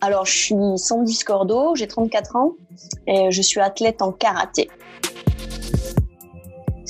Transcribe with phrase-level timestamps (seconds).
[0.00, 2.52] Alors, je suis Sandy Scordo, j'ai 34 ans
[3.06, 4.68] et je suis athlète en karaté.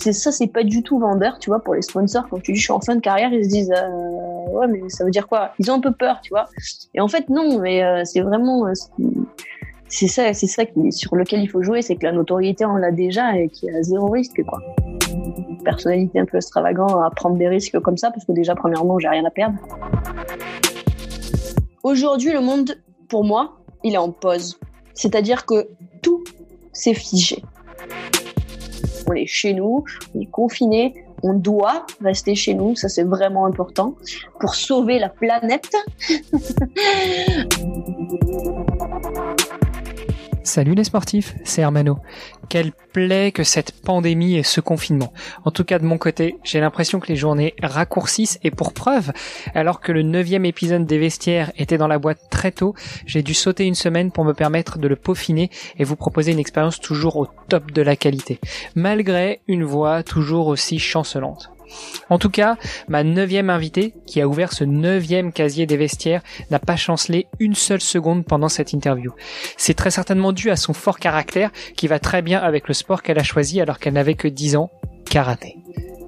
[0.01, 2.27] C'est ça, c'est pas du tout vendeur, tu vois, pour les sponsors.
[2.31, 4.89] Quand tu dis je suis en fin de carrière, ils se disent euh, ouais, mais
[4.89, 5.53] ça veut dire quoi?
[5.59, 6.47] Ils ont un peu peur, tu vois.
[6.95, 8.73] Et en fait, non, mais euh, c'est vraiment euh,
[9.89, 12.77] c'est ça, c'est ça qui, sur lequel il faut jouer, c'est que la notoriété on
[12.77, 14.61] l'a déjà et qu'il y a zéro risque, quoi.
[15.65, 19.09] personnalité un peu extravagante à prendre des risques comme ça, parce que déjà premièrement, j'ai
[19.09, 19.59] rien à perdre.
[21.83, 22.77] Aujourd'hui, le monde
[23.09, 24.59] pour moi, il est en pause.
[24.93, 25.69] C'est-à-dire que
[26.03, 26.23] tout
[26.75, 27.43] s'est figé.
[29.07, 33.47] On est chez nous, on est confiné, on doit rester chez nous, ça c'est vraiment
[33.47, 33.95] important
[34.39, 35.75] pour sauver la planète.
[40.43, 41.99] Salut les sportifs, c'est Hermano.
[42.49, 45.13] Quelle plaie que cette pandémie et ce confinement.
[45.45, 49.13] En tout cas de mon côté, j'ai l'impression que les journées raccourcissent et pour preuve,
[49.55, 52.75] alors que le neuvième épisode des vestiaires était dans la boîte très tôt,
[53.07, 56.39] j'ai dû sauter une semaine pour me permettre de le peaufiner et vous proposer une
[56.39, 58.41] expérience toujours au top de la qualité,
[58.75, 61.51] malgré une voix toujours aussi chancelante.
[62.09, 62.57] En tout cas,
[62.89, 67.55] ma neuvième invitée, qui a ouvert ce neuvième casier des vestiaires, n'a pas chancelé une
[67.55, 69.13] seule seconde pendant cette interview.
[69.57, 73.03] C'est très certainement dû à son fort caractère, qui va très bien avec le sport
[73.03, 74.71] qu'elle a choisi alors qu'elle n'avait que 10 ans,
[75.09, 75.57] karaté.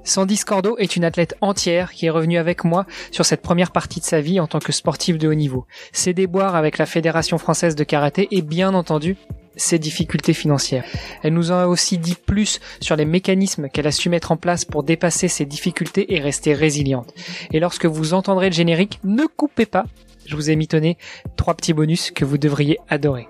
[0.04, 4.00] Sandy Scordo est une athlète entière qui est revenue avec moi sur cette première partie
[4.00, 5.66] de sa vie en tant que sportive de haut niveau.
[5.92, 9.16] Ses déboires avec la Fédération française de karaté et bien entendu
[9.56, 10.84] ses difficultés financières.
[11.22, 14.36] Elle nous en a aussi dit plus sur les mécanismes qu'elle a su mettre en
[14.36, 17.12] place pour dépasser ces difficultés et rester résiliente.
[17.52, 19.84] Et lorsque vous entendrez le générique, ne coupez pas,
[20.26, 20.96] je vous ai mitonné
[21.36, 23.28] trois petits bonus que vous devriez adorer.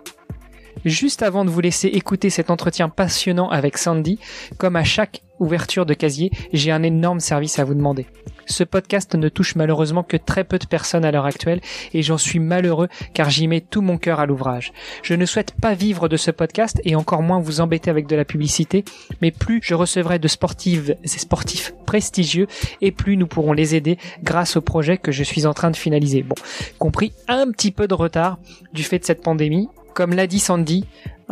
[0.85, 4.19] Juste avant de vous laisser écouter cet entretien passionnant avec Sandy,
[4.59, 8.07] comme à chaque ouverture de casier, j'ai un énorme service à vous demander.
[8.47, 11.61] Ce podcast ne touche malheureusement que très peu de personnes à l'heure actuelle
[11.95, 14.73] et j'en suis malheureux car j'y mets tout mon cœur à l'ouvrage.
[15.03, 18.17] Je ne souhaite pas vivre de ce podcast et encore moins vous embêter avec de
[18.17, 18.85] la publicité,
[19.21, 22.47] mais plus je recevrai de sportives et sportifs prestigieux
[22.81, 25.77] et plus nous pourrons les aider grâce au projet que je suis en train de
[25.77, 26.23] finaliser.
[26.23, 26.35] Bon,
[26.79, 28.39] compris un petit peu de retard
[28.73, 30.85] du fait de cette pandémie, comme l'a dit Sandy,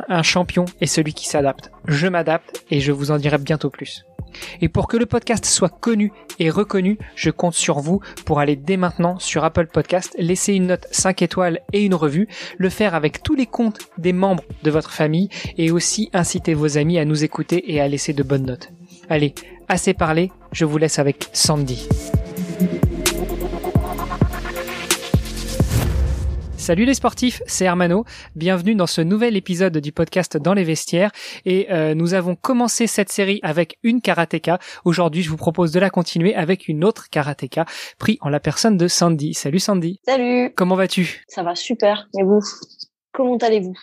[0.08, 1.70] un champion est celui qui s'adapte.
[1.86, 4.04] Je m'adapte et je vous en dirai bientôt plus.
[4.60, 8.56] Et pour que le podcast soit connu et reconnu, je compte sur vous pour aller
[8.56, 12.94] dès maintenant sur Apple Podcast, laisser une note 5 étoiles et une revue, le faire
[12.94, 15.28] avec tous les comptes des membres de votre famille
[15.58, 18.70] et aussi inciter vos amis à nous écouter et à laisser de bonnes notes.
[19.08, 19.34] Allez,
[19.68, 21.88] assez parlé, je vous laisse avec Sandy.
[26.70, 28.04] Salut les sportifs, c'est Hermano.
[28.36, 31.10] Bienvenue dans ce nouvel épisode du podcast Dans les vestiaires.
[31.44, 34.60] Et euh, nous avons commencé cette série avec une karatéka.
[34.84, 37.64] Aujourd'hui, je vous propose de la continuer avec une autre karatéka,
[37.98, 39.34] pris en la personne de Sandy.
[39.34, 39.98] Salut Sandy.
[40.06, 40.52] Salut.
[40.54, 41.24] Comment vas-tu?
[41.26, 42.06] Ça va super.
[42.16, 42.38] Et vous?
[43.12, 43.74] Comment allez-vous?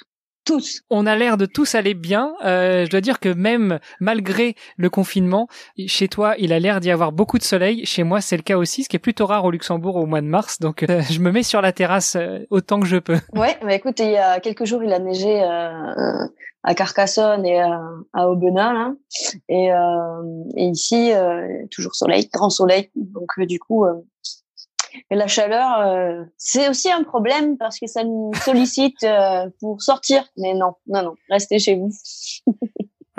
[0.89, 2.33] On a l'air de tous aller bien.
[2.43, 5.47] Euh, je dois dire que même malgré le confinement,
[5.87, 7.85] chez toi, il a l'air d'y avoir beaucoup de soleil.
[7.85, 10.21] Chez moi, c'est le cas aussi, ce qui est plutôt rare au Luxembourg au mois
[10.21, 10.59] de mars.
[10.59, 13.19] Donc, euh, je me mets sur la terrasse euh, autant que je peux.
[13.33, 15.41] Ouais, bah écoute, il y a quelques jours, il a neigé
[16.63, 18.93] à Carcassonne et à, Aubenas, là.
[19.47, 19.69] Et,
[20.55, 21.11] et ici,
[21.71, 22.89] toujours soleil, grand soleil.
[22.95, 23.85] Donc, du coup,
[25.09, 29.81] et la chaleur, euh, c'est aussi un problème parce que ça nous sollicite euh, pour
[29.81, 30.23] sortir.
[30.37, 31.89] Mais non, non, non, restez chez vous.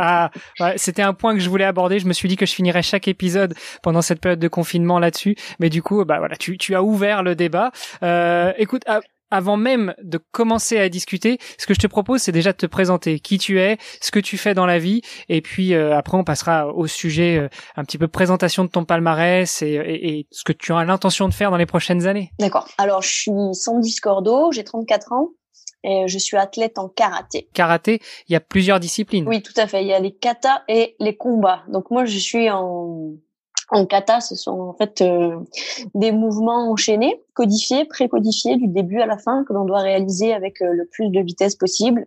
[0.00, 0.31] Ah,
[0.77, 1.99] c'était un point que je voulais aborder.
[1.99, 5.34] Je me suis dit que je finirais chaque épisode pendant cette période de confinement là-dessus.
[5.59, 7.72] Mais du coup, bah voilà, tu, tu as ouvert le débat.
[8.05, 9.00] Euh, écoute, ah,
[9.31, 12.66] avant même de commencer à discuter, ce que je te propose, c'est déjà de te
[12.66, 16.16] présenter qui tu es, ce que tu fais dans la vie, et puis euh, après
[16.16, 20.44] on passera au sujet euh, un petit peu présentation de ton palmarès et, et, ce
[20.44, 22.33] que tu as l'intention de faire dans les prochaines années.
[22.39, 22.69] D'accord.
[22.78, 25.28] Alors je suis Sandy Scordo, j'ai 34 ans.
[25.84, 27.49] Et je suis athlète en karaté.
[27.55, 29.28] Karaté, il y a plusieurs disciplines.
[29.28, 29.83] Oui, tout à fait.
[29.83, 31.62] Il y a les katas et les combats.
[31.69, 33.12] Donc moi, je suis en
[33.71, 35.39] en kata, ce sont en fait euh,
[35.95, 40.63] des mouvements enchaînés, codifiés, pré-codifiés du début à la fin, que l'on doit réaliser avec
[40.63, 42.07] euh, le plus de vitesse possible,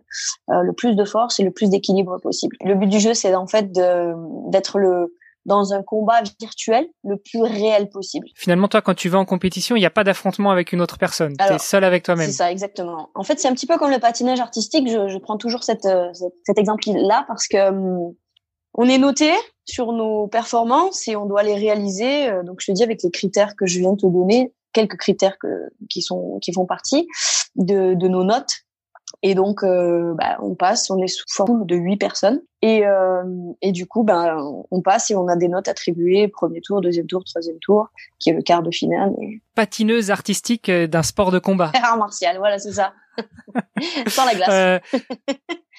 [0.50, 2.56] euh, le plus de force et le plus d'équilibre possible.
[2.64, 5.14] Le but du jeu, c'est en fait d'être le
[5.44, 8.28] dans un combat virtuel le plus réel possible.
[8.36, 10.98] Finalement, toi, quand tu vas en compétition, il n'y a pas d'affrontement avec une autre
[10.98, 11.36] personne.
[11.36, 12.26] Tu es seul avec toi-même.
[12.26, 13.10] C'est ça, exactement.
[13.16, 14.88] En fait, c'est un petit peu comme le patinage artistique.
[14.88, 15.88] Je, je prends toujours cette,
[16.44, 18.14] cet exemple-là parce que hum,
[18.74, 19.32] on est noté
[19.64, 22.28] sur nos performances et on doit les réaliser.
[22.28, 24.96] Euh, donc, je te dis avec les critères que je viens de te donner, quelques
[24.96, 27.06] critères que, qui sont qui font partie
[27.56, 28.64] de, de nos notes.
[29.22, 32.40] Et donc, euh, bah, on passe, on est sous forme de huit personnes.
[32.60, 33.22] Et, euh,
[33.60, 34.36] et du coup, bah,
[34.70, 37.88] on passe et on a des notes attribuées, premier tour, deuxième tour, troisième tour,
[38.18, 39.12] qui est le quart de finale.
[39.54, 41.70] Patineuse artistique euh, d'un sport de combat.
[41.82, 42.94] Art martial, voilà, c'est ça.
[44.08, 44.48] Sans la glace.
[44.50, 44.98] Euh...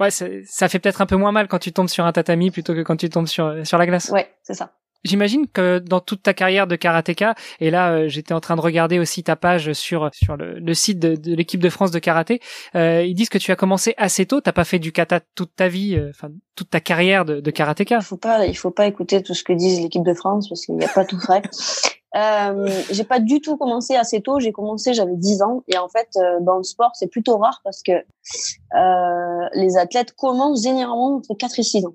[0.00, 2.74] ouais, ça fait peut-être un peu moins mal quand tu tombes sur un tatami plutôt
[2.74, 4.10] que quand tu tombes sur, sur la glace.
[4.10, 4.72] Ouais, c'est ça.
[5.02, 8.60] J'imagine que dans toute ta carrière de karatéka, et là euh, j'étais en train de
[8.60, 12.40] regarder aussi ta page sur sur le, site de, l'équipe de France de karaté,
[12.74, 14.42] euh, ils disent que tu as commencé assez tôt.
[14.42, 17.50] T'as pas fait du kata toute ta vie, euh, enfin toute ta carrière de, de
[17.50, 17.96] karatéka.
[17.96, 20.66] Il faut pas, il faut pas écouter tout ce que disent l'équipe de France parce
[20.66, 21.40] qu'il n'y a pas tout vrai.
[22.16, 24.40] Euh, j'ai pas du tout commencé assez tôt.
[24.40, 25.62] J'ai commencé, j'avais 10 ans.
[25.68, 30.12] Et en fait, euh, dans le sport, c'est plutôt rare parce que euh, les athlètes
[30.12, 31.94] commencent généralement entre 4 et 6 ans.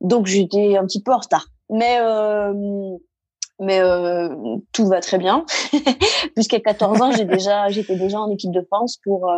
[0.00, 2.96] Donc j'étais un petit peu en retard mais euh,
[3.60, 4.28] mais euh,
[4.72, 5.44] tout va très bien
[6.34, 9.36] puisqu'à 14 ans j'ai déjà j'étais déjà en équipe de France pour euh,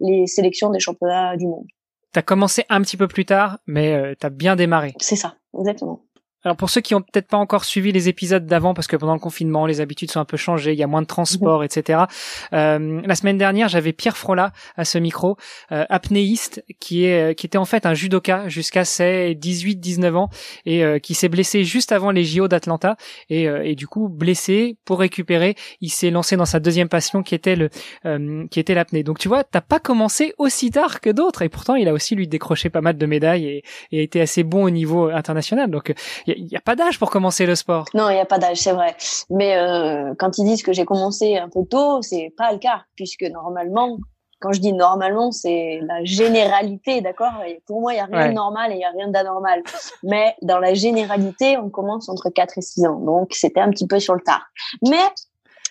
[0.00, 1.66] les sélections des championnats du monde.
[2.12, 4.94] T'as commencé un petit peu plus tard, mais t'as bien démarré.
[4.98, 6.02] C'est ça, exactement.
[6.44, 9.14] Alors pour ceux qui ont peut-être pas encore suivi les épisodes d'avant, parce que pendant
[9.14, 12.04] le confinement, les habitudes sont un peu changées, il y a moins de transport, etc.
[12.52, 15.36] Euh, la semaine dernière, j'avais Pierre Frola à ce micro,
[15.72, 20.30] euh, apnéiste, qui est qui était en fait un judoka jusqu'à ses 18-19 ans
[20.66, 22.96] et euh, qui s'est blessé juste avant les JO d'Atlanta
[23.28, 27.22] et, euh, et du coup blessé pour récupérer, il s'est lancé dans sa deuxième passion
[27.22, 27.70] qui était le
[28.06, 29.02] euh, qui était l'apnée.
[29.02, 32.14] Donc tu vois, t'as pas commencé aussi tard que d'autres et pourtant il a aussi
[32.14, 35.70] lui décroché pas mal de médailles et, et a été assez bon au niveau international.
[35.70, 35.92] Donc
[36.36, 37.86] il n'y a, pas d'âge pour commencer le sport.
[37.94, 38.96] Non, il n'y a pas d'âge, c'est vrai.
[39.30, 42.82] Mais euh, quand ils disent que j'ai commencé un peu tôt, c'est pas le cas,
[42.96, 43.98] puisque normalement,
[44.40, 47.32] quand je dis normalement, c'est la généralité, d'accord?
[47.66, 49.62] Pour moi, il n'y a rien de normal et il n'y a rien d'anormal.
[50.02, 53.00] Mais dans la généralité, on commence entre 4 et 6 ans.
[53.00, 54.46] Donc, c'était un petit peu sur le tard.
[54.88, 54.96] Mais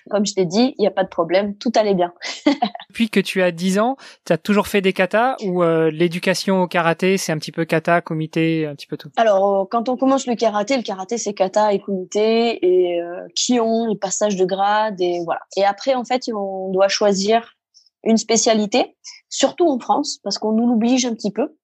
[0.10, 2.14] comme je t'ai dit, il n'y a pas de problème, tout allait bien.
[2.90, 3.96] Depuis que tu as 10 ans,
[4.26, 7.66] tu as toujours fait des katas ou euh, l'éducation au karaté, c'est un petit peu
[7.66, 9.10] kata, comité, un petit peu tout?
[9.16, 13.28] Alors, euh, quand on commence le karaté, le karaté c'est kata et comité et euh,
[13.36, 15.42] kion et passage de grade et voilà.
[15.56, 17.56] Et après, en fait, on doit choisir
[18.04, 18.96] une spécialité,
[19.30, 21.56] surtout en France, parce qu'on nous l'oblige un petit peu.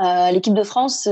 [0.00, 1.08] Euh, L'équipe de France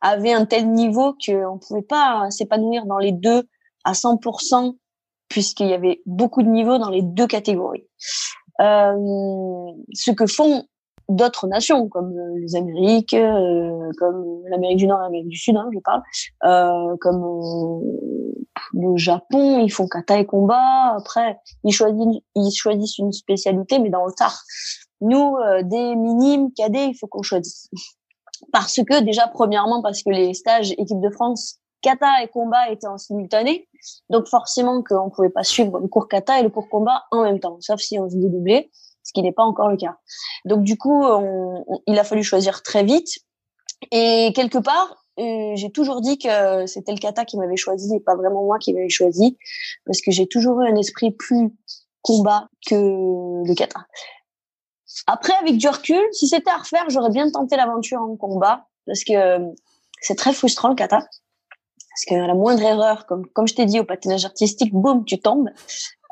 [0.00, 3.44] avait un tel niveau qu'on ne pouvait pas s'épanouir dans les deux
[3.84, 4.76] à 100%
[5.34, 7.88] puisqu'il y avait beaucoup de niveaux dans les deux catégories.
[8.60, 8.94] Euh,
[9.92, 10.62] ce que font
[11.08, 15.68] d'autres nations comme euh, les Amériques, euh, comme l'Amérique du Nord l'Amérique du Sud, hein,
[15.74, 16.02] je parle,
[16.44, 18.44] euh, comme euh,
[18.74, 20.94] le Japon, ils font kata et combat.
[20.96, 24.40] Après, ils choisissent, ils choisissent une spécialité, mais dans le tard.
[25.00, 27.68] Nous, euh, des minimes, cadets, il faut qu'on choisisse.
[28.52, 32.86] Parce que déjà, premièrement, parce que les stages équipe de France kata et combat étaient
[32.86, 33.68] en simultané.
[34.08, 37.38] Donc forcément qu'on pouvait pas suivre le cours kata et le cours combat en même
[37.38, 38.70] temps, sauf si on se dédoublait,
[39.02, 39.98] ce qui n'est pas encore le cas.
[40.44, 41.04] Donc du coup,
[41.86, 43.10] il a fallu choisir très vite.
[43.90, 48.00] Et quelque part, euh, j'ai toujours dit que c'était le kata qui m'avait choisi et
[48.00, 49.36] pas vraiment moi qui m'avais choisi,
[49.86, 51.52] parce que j'ai toujours eu un esprit plus
[52.02, 53.80] combat que le kata.
[55.06, 59.04] Après, avec du recul, si c'était à refaire, j'aurais bien tenté l'aventure en combat, parce
[59.04, 59.38] que
[60.00, 61.06] c'est très frustrant le kata
[61.94, 65.20] parce que la moindre erreur, comme comme je t'ai dit au patinage artistique, boum, tu
[65.20, 65.48] tombes.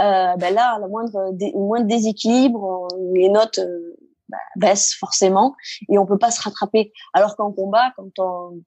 [0.01, 3.97] Euh, ben là, la moindre dé, moindre déséquilibre, les notes euh,
[4.29, 5.57] ben, baissent forcément
[5.89, 6.93] et on peut pas se rattraper.
[7.15, 8.63] Alors qu'en combat, quand on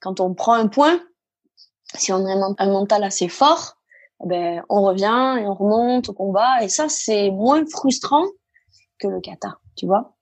[0.00, 1.00] quand on prend un point,
[1.94, 3.74] si on a un mental assez fort,
[4.24, 8.26] ben on revient et on remonte au combat et ça c'est moins frustrant
[9.00, 10.14] que le kata, tu vois.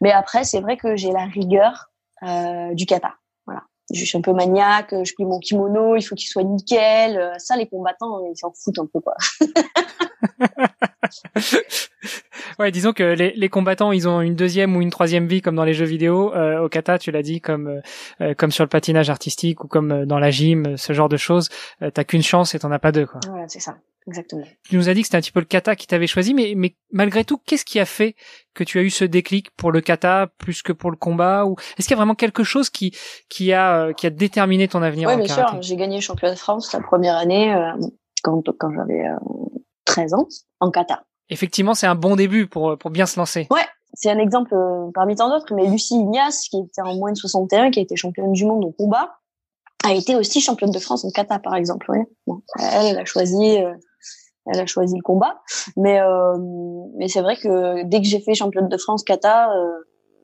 [0.00, 1.92] Mais après, c'est vrai que j'ai la rigueur
[2.24, 3.14] euh, du kata
[3.92, 7.16] je suis un peu maniaque, je plie mon kimono, il faut qu'il soit nickel.
[7.16, 9.14] Euh, ça, les combattants, ils s'en foutent un peu, quoi.
[12.58, 15.56] ouais, disons que les, les, combattants, ils ont une deuxième ou une troisième vie, comme
[15.56, 16.34] dans les jeux vidéo.
[16.34, 17.80] Euh, au kata, tu l'as dit, comme euh,
[18.20, 21.48] euh, comme sur le patinage artistique ou comme dans la gym, ce genre de choses.
[21.94, 23.20] T'as qu'une chance et t'en as pas deux, quoi.
[23.28, 23.76] Voilà, c'est ça.
[24.08, 24.44] Exactement.
[24.64, 26.54] Tu nous as dit que c'était un petit peu le kata qui t'avait choisi, mais,
[26.56, 28.16] mais malgré tout, qu'est-ce qui a fait
[28.54, 31.56] que tu as eu ce déclic pour le kata plus que pour le combat ou
[31.76, 32.96] est-ce qu'il y a vraiment quelque chose qui
[33.28, 35.58] qui a qui a déterminé ton avenir Oui, bien sûr.
[35.60, 37.54] J'ai gagné champion de France la première année
[38.22, 39.04] quand quand j'avais
[39.84, 40.26] 13 ans
[40.60, 41.04] en kata.
[41.30, 43.46] Effectivement, c'est un bon début pour, pour bien se lancer.
[43.50, 47.12] Ouais, c'est un exemple euh, parmi tant d'autres, mais Lucie Ignace, qui était en moins
[47.12, 49.16] de 61, qui a été championne du monde au combat,
[49.84, 51.90] a été aussi championne de France en kata, par exemple.
[51.90, 52.06] Ouais.
[52.26, 53.74] Bon, elle, elle a choisi, euh,
[54.52, 55.40] elle a choisi le combat,
[55.76, 56.36] mais euh,
[56.96, 59.50] mais c'est vrai que dès que j'ai fait championne de France kata,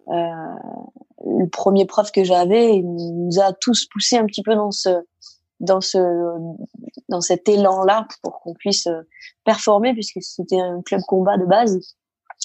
[0.07, 4.91] le premier prof que j'avais, il nous a tous poussé un petit peu dans ce
[5.61, 5.99] dans ce
[7.09, 9.03] dans cet élan là pour qu'on puisse euh,
[9.45, 11.79] performer puisque c'était un club combat de base.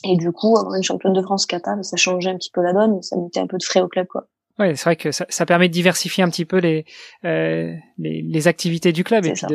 [0.06, 2.72] Et du coup, avoir une championne de France kata, ça changeait un petit peu la
[2.72, 4.28] donne, ça mettait un peu de frais au club, quoi.
[4.58, 6.86] Ouais, c'est vrai que ça, ça, permet de diversifier un petit peu les
[7.26, 9.46] euh, les, les, activités du club et puis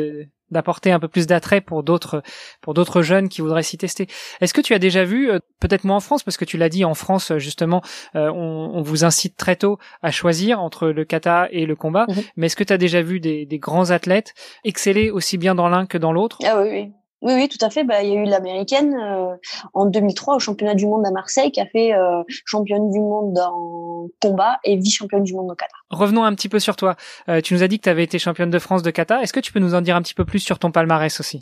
[0.51, 2.21] d'apporter un peu plus d'attrait pour d'autres
[2.61, 4.07] pour d'autres jeunes qui voudraient s'y tester.
[4.41, 6.69] Est-ce que tu as déjà vu, euh, peut-être moins en France, parce que tu l'as
[6.69, 7.81] dit, en France justement,
[8.15, 12.05] euh, on, on, vous incite très tôt à choisir entre le kata et le combat.
[12.09, 12.23] Mhm.
[12.37, 14.33] Mais est-ce que tu as déjà vu des, des grands athlètes
[14.63, 16.37] exceller aussi bien dans l'un que dans l'autre?
[16.45, 16.91] Ah oui, oui.
[17.21, 17.83] Oui, oui, tout à fait.
[17.83, 19.35] Bah, il y a eu l'américaine euh,
[19.73, 23.37] en 2003 au championnat du monde à Marseille qui a fait euh, championne du monde
[23.39, 25.73] en combat et vice-championne du monde en kata.
[25.89, 26.95] Revenons un petit peu sur toi.
[27.29, 29.21] Euh, tu nous as dit que tu avais été championne de France de kata.
[29.21, 31.39] Est-ce que tu peux nous en dire un petit peu plus sur ton palmarès aussi?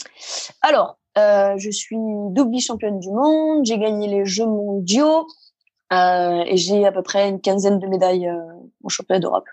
[0.62, 3.66] Alors, je suis double championne du monde.
[3.66, 5.28] J'ai gagné les Jeux mondiaux
[5.92, 8.32] et j'ai à peu près une quinzaine de médailles
[8.84, 9.46] en championnat d'Europe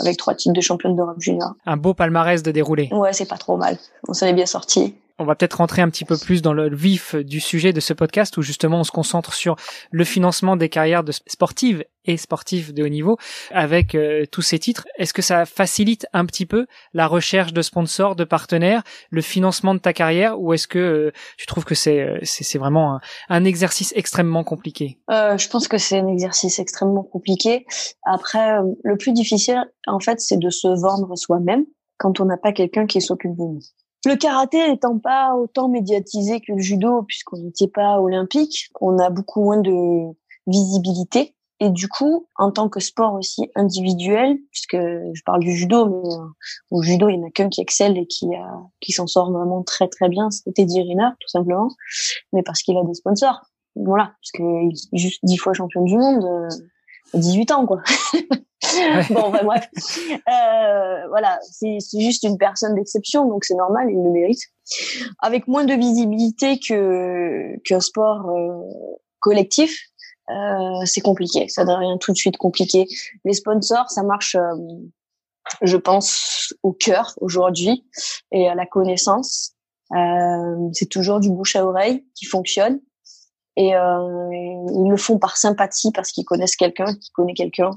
[0.00, 1.52] avec trois titres de championne d'Europe junior.
[1.66, 2.88] Un beau palmarès de déroulé.
[2.90, 3.78] Ouais, c'est pas trop mal.
[4.08, 6.74] On s'en est bien sorti on va peut-être rentrer un petit peu plus dans le
[6.74, 9.56] vif du sujet de ce podcast où justement on se concentre sur
[9.90, 13.16] le financement des carrières de sportives et sportifs de haut niveau
[13.50, 14.86] avec euh, tous ces titres.
[14.96, 19.74] Est-ce que ça facilite un petit peu la recherche de sponsors, de partenaires, le financement
[19.74, 23.44] de ta carrière ou est-ce que euh, tu trouves que c'est euh, c'est vraiment un,
[23.44, 24.98] exercice extrêmement compliqué?
[25.08, 27.66] Je pense que c'est un exercice extrêmement compliqué.
[28.04, 31.64] Après, le plus difficile en fait, c'est de se vendre soi-même
[31.98, 33.60] quand on n'a pas quelqu'un qui s'occupe de nous.
[34.04, 39.10] Le karaté n'étant pas autant médiatisé que le judo, puisqu'on n'était pas olympique, on a
[39.10, 40.14] beaucoup moins de
[40.46, 41.34] visibilité.
[41.60, 46.14] Et du coup, en tant que sport aussi individuel, puisque je parle du judo, mais
[46.14, 46.26] euh,
[46.70, 48.26] au judo, il n'y en a qu'un qui excelle et qui,
[48.80, 51.68] qui s'en sort vraiment très très bien, Teddy Riner, tout simplement,
[52.32, 53.40] mais parce qu'il a des sponsors.
[53.76, 56.48] Voilà, parce est juste dix fois champion du monde, euh,
[57.14, 57.82] 18 ans, quoi.
[59.10, 59.68] bon, enfin, bref.
[60.10, 64.40] Euh, voilà, c'est juste une personne d'exception, donc c'est normal, il le mérite.
[65.20, 68.60] Avec moins de visibilité que qu'un sport euh,
[69.20, 69.78] collectif,
[70.30, 71.48] euh, c'est compliqué.
[71.48, 72.86] Ça devient tout de suite compliqué.
[73.24, 74.36] Les sponsors, ça marche,
[75.62, 77.84] je pense, au cœur aujourd'hui
[78.32, 79.52] et à la connaissance.
[80.72, 82.80] C'est toujours du bouche à oreille qui fonctionne.
[83.56, 87.70] Et ils le font par sympathie parce qu'ils connaissent quelqu'un qui connaît quelqu'un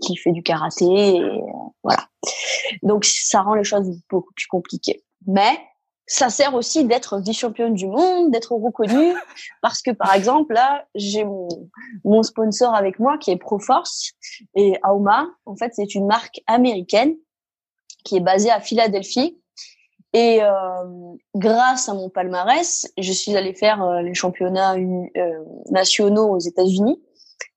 [0.00, 0.84] qui fait du karaté.
[0.84, 1.38] Et euh,
[1.82, 2.08] voilà.
[2.82, 5.04] Donc ça rend les choses beaucoup plus compliquées.
[5.26, 5.58] Mais
[6.06, 9.14] ça sert aussi d'être vice-championne du monde, d'être reconnu,
[9.62, 11.48] parce que par exemple là, j'ai mon,
[12.04, 14.12] mon sponsor avec moi qui est Proforce
[14.54, 15.26] et Auma.
[15.44, 17.14] En fait, c'est une marque américaine
[18.04, 19.38] qui est basée à Philadelphie
[20.14, 26.30] et euh, grâce à mon palmarès, je suis allée faire euh, les championnats euh, nationaux
[26.30, 27.02] aux États-Unis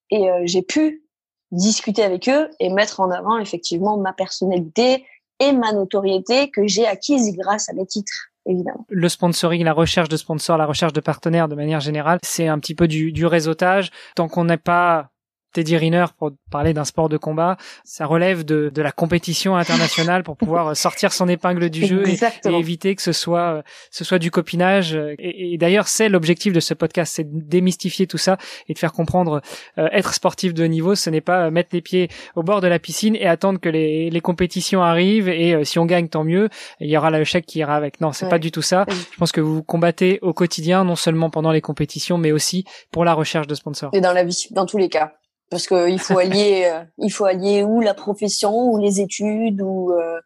[0.10, 1.06] et j'ai pu
[1.52, 5.06] discuter avec eux et mettre en avant effectivement ma personnalité
[5.40, 8.30] et ma notoriété que j'ai acquise grâce à mes titres.
[8.48, 8.88] Évidemment.
[8.90, 12.58] Le sponsoring, la recherche de sponsors, la recherche de partenaires de manière générale, c'est un
[12.58, 13.92] petit peu du, du réseautage.
[14.16, 15.11] Tant qu'on n'est pas
[15.54, 20.24] Teddy Riner pour parler d'un sport de combat, ça relève de, de la compétition internationale
[20.24, 22.18] pour pouvoir sortir son épingle du jeu et,
[22.52, 24.98] éviter que ce soit ce soit du copinage.
[25.20, 28.94] Et, d'ailleurs, c'est l'objectif de ce podcast, c'est de démystifier tout ça et de faire
[28.94, 29.42] comprendre
[29.78, 32.80] euh, être sportif de niveau, ce n'est pas mettre les pieds au bord de la
[32.80, 36.50] piscine et attendre que les, les compétitions arrivent et euh, si on gagne tant mieux,
[36.80, 38.02] il y aura le chèque qui ira avec.
[38.02, 38.86] Non, c'est pas du tout ça.
[38.90, 43.06] Je pense que vous combattez au quotidien, non seulement pendant les compétitions, mais aussi pour
[43.06, 43.92] la recherche de sponsors.
[43.94, 45.14] Et dans la vie, dans tous les cas
[45.52, 49.92] parce qu'il faut allier euh, il faut allier ou la profession ou les études ou
[49.92, 50.20] euh,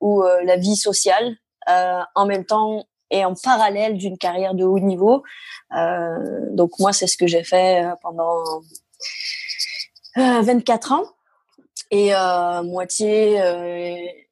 [0.00, 1.36] ou euh, la vie sociale
[2.14, 5.22] en même temps et en parallèle d'une carrière de haut niveau.
[6.52, 8.42] Donc moi c'est ce que j'ai fait pendant
[10.16, 11.04] 24 ans
[11.90, 12.12] et
[12.64, 13.40] moitié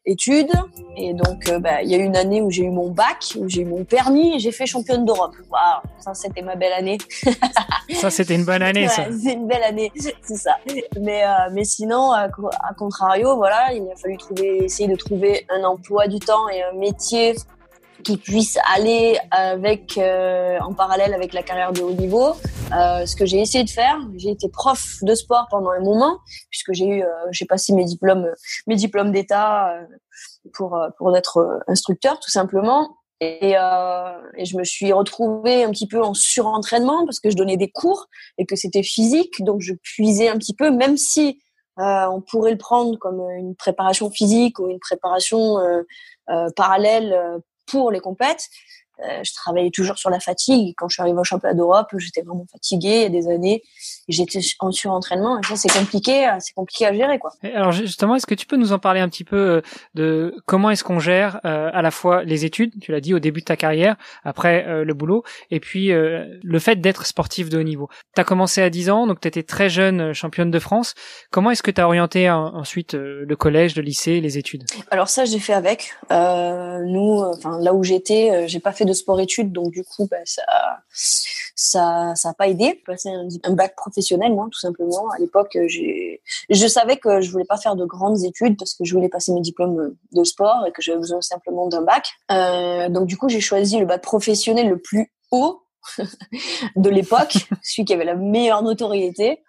[0.06, 0.52] études.
[0.96, 3.34] Et donc, euh, bah, il y a eu une année où j'ai eu mon bac,
[3.36, 5.34] où j'ai eu mon permis et j'ai fait championne d'Europe.
[5.50, 6.98] Waouh, ça c'était ma belle année.
[7.94, 9.06] ça c'était une bonne année, ça.
[9.22, 10.56] C'est une belle année, c'est ça.
[11.00, 12.28] Mais euh, mais sinon, à,
[12.78, 16.72] contrario, voilà, il a fallu trouver, essayer de trouver un emploi du temps et un
[16.72, 17.34] métier
[18.06, 22.34] qui puisse aller avec euh, en parallèle avec la carrière de haut niveau.
[22.72, 26.20] Euh, ce que j'ai essayé de faire, j'ai été prof de sport pendant un moment
[26.48, 28.30] puisque j'ai eu euh, j'ai passé mes diplômes
[28.68, 29.82] mes diplômes d'état euh,
[30.54, 32.96] pour pour être instructeur tout simplement.
[33.20, 37.56] Et, et je me suis retrouvée un petit peu en surentraînement parce que je donnais
[37.56, 41.40] des cours et que c'était physique, donc je puisais un petit peu, même si
[41.78, 45.56] on pourrait le prendre comme une préparation physique ou une préparation
[46.56, 48.48] parallèle pour les compètes.
[49.00, 50.74] Euh, je travaillais toujours sur la fatigue.
[50.76, 53.62] Quand je suis arrivée au championnat d'Europe, j'étais vraiment fatiguée il y a des années.
[54.08, 57.32] J'étais en surentraînement et ça c'est compliqué, c'est compliqué à gérer quoi.
[57.42, 59.62] alors justement, est-ce que tu peux nous en parler un petit peu
[59.94, 63.40] de comment est-ce qu'on gère à la fois les études, tu l'as dit au début
[63.40, 67.88] de ta carrière, après le boulot, et puis le fait d'être sportif de haut niveau?
[68.14, 70.94] Tu as commencé à 10 ans, donc tu étais très jeune championne de France.
[71.30, 74.64] Comment est-ce que tu as orienté ensuite le collège, le lycée, les études?
[74.90, 75.92] Alors ça, j'ai fait avec.
[76.10, 80.06] Euh, nous, enfin là où j'étais, euh, j'ai pas fait de sport-études, donc du coup,
[80.10, 80.42] bah, ça,
[81.54, 82.64] ça, ça pas aidé.
[82.64, 83.10] J'ai passé
[83.44, 85.10] un, bac professionnel, moi, tout simplement.
[85.10, 88.84] À l'époque, j'ai, je savais que je voulais pas faire de grandes études parce que
[88.84, 92.08] je voulais passer mes diplômes de sport et que j'avais besoin simplement d'un bac.
[92.30, 95.65] Euh, donc du coup, j'ai choisi le bac professionnel le plus haut
[96.76, 99.42] de l'époque, celui qui avait la meilleure notoriété.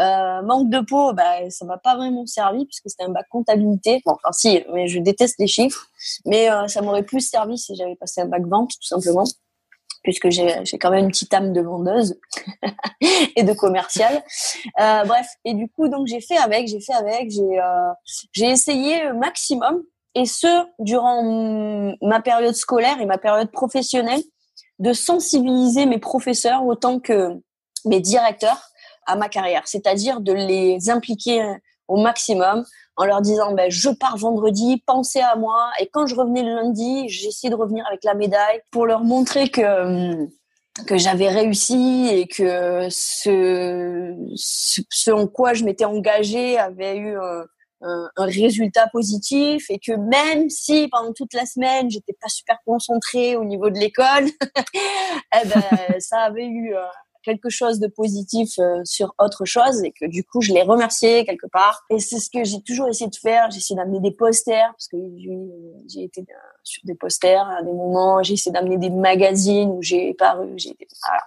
[0.00, 4.00] Euh, manque de peau, bah, ça m'a pas vraiment servi puisque c'était un bac comptabilité.
[4.06, 5.86] Bon, enfin si, mais je déteste les chiffres.
[6.24, 9.24] Mais euh, ça m'aurait plus servi si j'avais passé un bac vente, tout simplement,
[10.02, 12.18] puisque j'ai quand même une petite âme de vendeuse
[13.36, 14.22] et de commerciale.
[14.80, 17.60] Euh, bref, et du coup, donc j'ai fait avec, j'ai fait avec, j'ai
[18.32, 19.82] j'ai essayé maximum,
[20.14, 24.22] et ce durant ma période scolaire et ma période professionnelle
[24.82, 27.40] de sensibiliser mes professeurs autant que
[27.84, 28.68] mes directeurs
[29.06, 31.40] à ma carrière, c'est-à-dire de les impliquer
[31.88, 32.64] au maximum
[32.96, 35.70] en leur disant ben, je pars vendredi, pensez à moi.
[35.80, 39.48] Et quand je revenais le lundi, j'essayais de revenir avec la médaille pour leur montrer
[39.48, 40.28] que
[40.86, 44.14] que j'avais réussi et que ce,
[45.12, 47.44] en quoi je m'étais engagée avait eu un,
[47.82, 53.36] un, résultat positif et que même si pendant toute la semaine j'étais pas super concentrée
[53.36, 54.26] au niveau de l'école,
[55.34, 55.62] eh ben,
[56.00, 56.80] ça avait eu euh,
[57.22, 61.24] quelque chose de positif euh, sur autre chose et que du coup je les remerciais
[61.24, 61.82] quelque part.
[61.90, 63.50] Et c'est ce que j'ai toujours essayé de faire.
[63.50, 64.96] J'ai essayé d'amener des posters parce que
[65.88, 66.24] j'ai été
[66.62, 68.22] sur des posters à des moments.
[68.22, 71.22] J'ai essayé d'amener des magazines où j'ai paru j'ai voilà.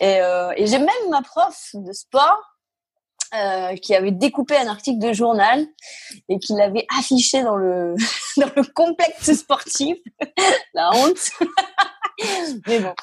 [0.00, 2.57] Et, euh, et j'ai même ma prof de sport
[3.34, 5.66] euh, qui avait découpé un article de journal
[6.28, 7.94] et qui l'avait affiché dans le
[8.38, 9.98] dans le complexe sportif.
[10.74, 11.30] La honte.
[12.66, 12.94] Mais bon.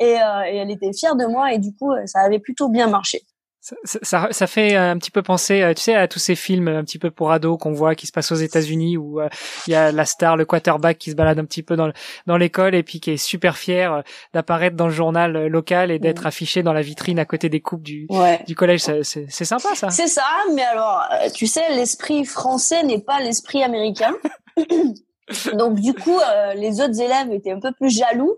[0.00, 3.22] Euh, et, elle était fière de moi et du coup, ça avait plutôt bien marché.
[3.64, 6.82] Ça, ça, fait un petit peu penser, euh, tu sais, à tous ces films un
[6.82, 9.28] petit peu pour ados qu'on voit qui se passent aux États-Unis où euh,
[9.68, 11.92] il y a la star, le quarterback qui se balade un petit peu dans
[12.26, 14.02] dans l'école et puis qui est super fier euh,
[14.34, 17.84] d'apparaître dans le journal local et d'être affiché dans la vitrine à côté des coupes
[17.84, 18.08] du
[18.48, 18.80] du collège.
[18.80, 19.90] C'est sympa ça.
[19.90, 24.12] C'est ça, mais alors tu sais, l'esprit français n'est pas l'esprit américain.
[25.54, 26.18] Donc du coup,
[26.56, 28.34] les autres élèves étaient un peu plus jaloux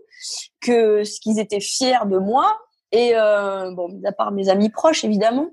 [0.60, 2.58] que ce qu'ils étaient fiers de moi
[2.94, 5.50] et euh, bon, à part mes amis proches évidemment,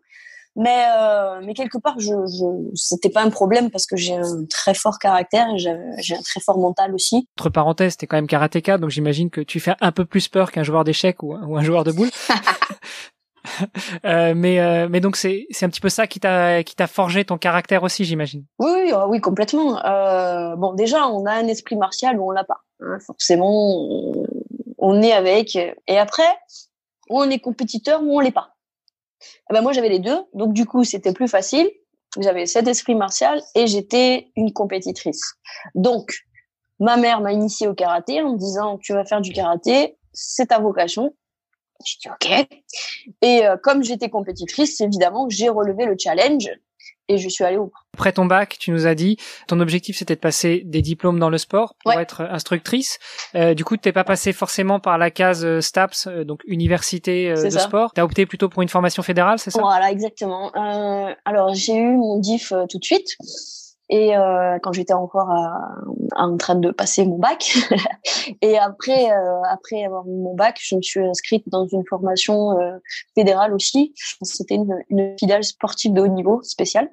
[0.55, 4.45] mais euh, mais quelque part, je, je c'était pas un problème parce que j'ai un
[4.49, 7.27] très fort caractère et j'ai un très fort mental aussi.
[7.39, 10.51] Entre parenthèses, t'es quand même karatéka, donc j'imagine que tu fais un peu plus peur
[10.51, 12.09] qu'un joueur d'échecs ou, ou, un joueur de boules.
[14.05, 16.87] euh, mais euh, mais donc c'est c'est un petit peu ça qui t'a qui t'a
[16.87, 18.43] forgé ton caractère aussi, j'imagine.
[18.59, 19.79] Oui oui, oui complètement.
[20.57, 22.59] Bon déjà on a un esprit martial ou on l'a pas.
[22.81, 24.27] Hein, forcément on,
[24.79, 25.55] on est avec.
[25.55, 26.27] Et après
[27.11, 28.55] on est compétiteur ou on l'est pas.
[29.47, 31.69] Ah ben moi j'avais les deux, donc du coup c'était plus facile.
[32.19, 35.35] J'avais cet esprit martial et j'étais une compétitrice.
[35.75, 36.13] Donc
[36.79, 40.47] ma mère m'a initiée au karaté en me disant tu vas faire du karaté, c'est
[40.47, 41.15] ta vocation.
[41.85, 42.47] J'ai dit ok.
[43.21, 46.49] Et euh, comme j'étais compétitrice, évidemment j'ai relevé le challenge
[47.11, 50.15] et je suis allée au Après ton bac, tu nous as dit, ton objectif c'était
[50.15, 52.99] de passer des diplômes dans le sport pour être instructrice.
[53.35, 56.41] Euh, du coup, tu t'es pas passé forcément par la case euh, STAPS, euh, donc
[56.45, 57.93] université de sport.
[57.93, 59.59] Tu as opté plutôt pour une formation fédérale, c'est ça?
[59.61, 60.51] Voilà, exactement.
[61.25, 63.17] alors j'ai eu mon DIF tout de suite.
[63.93, 64.13] Et
[64.63, 65.29] quand j'étais encore
[66.15, 67.57] en train de passer mon bac,
[68.41, 69.09] et après
[69.49, 72.51] après avoir mon bac, je me suis inscrite dans une formation
[73.15, 73.93] fédérale aussi.
[74.21, 76.89] C'était une, une filiale sportive de haut niveau spéciale.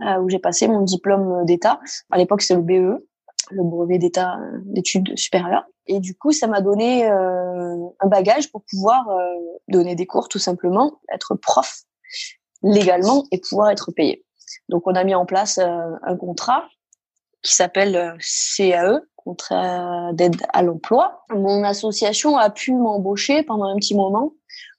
[0.00, 1.80] Euh, où j'ai passé mon diplôme d'État.
[2.10, 3.06] À l'époque, c'est le BE,
[3.50, 5.64] le brevet d'État d'études supérieures.
[5.86, 9.34] Et du coup, ça m'a donné euh, un bagage pour pouvoir euh,
[9.68, 11.82] donner des cours, tout simplement, être prof
[12.62, 14.24] légalement et pouvoir être payé.
[14.68, 16.68] Donc, on a mis en place un contrat
[17.42, 18.16] qui s'appelle
[18.56, 21.24] CAE, contrat d'aide à l'emploi.
[21.30, 24.34] Mon association a pu m'embaucher pendant un petit moment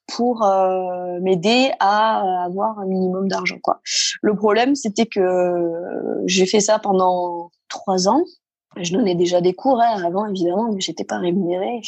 [0.08, 3.82] pour euh, m'aider à avoir un minimum d'argent quoi.
[4.22, 5.72] Le problème c'était que
[6.26, 8.24] j'ai fait ça pendant trois ans.
[8.78, 11.82] Je donnais déjà des cours hein, avant évidemment, mais j'étais pas rémunérée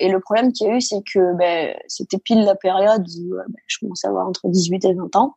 [0.00, 3.34] Et le problème qu'il y a eu c'est que ben, c'était pile la période où
[3.34, 5.34] ben, je commençais à avoir entre 18 et 20 ans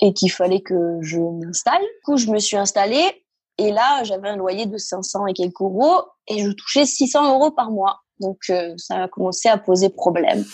[0.00, 1.80] et qu'il fallait que je m'installe.
[1.80, 3.24] Du coup, je me suis installée
[3.58, 7.50] et là, j'avais un loyer de 500 et quelques euros et je touchais 600 euros
[7.50, 8.00] par mois.
[8.20, 8.38] Donc
[8.76, 10.44] ça a commencé à poser problème.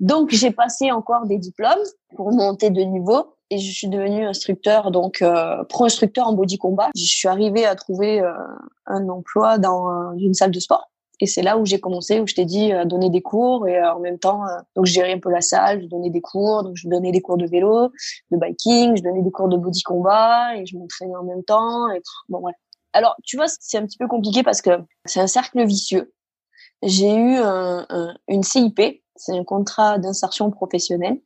[0.00, 1.84] Donc j'ai passé encore des diplômes
[2.16, 5.24] pour monter de niveau et je suis devenue instructeur, donc
[5.68, 6.90] pro-instructeur en body combat.
[6.94, 8.22] Je suis arrivée à trouver
[8.86, 12.34] un emploi dans une salle de sport et c'est là où j'ai commencé, où je
[12.34, 15.12] t'ai dit à donner des cours et euh, en même temps, euh, donc je gérais
[15.12, 17.90] un peu la salle, je donnais des cours, donc je donnais des cours de vélo,
[18.30, 21.90] de biking, je donnais des cours de body combat et je m'entraînais en même temps.
[21.90, 22.52] Et bon ouais.
[22.92, 24.70] Alors tu vois, c'est un petit peu compliqué parce que
[25.04, 26.12] c'est un cercle vicieux.
[26.82, 27.86] J'ai eu un,
[28.28, 28.80] une CIP,
[29.16, 31.20] c'est un contrat d'insertion professionnelle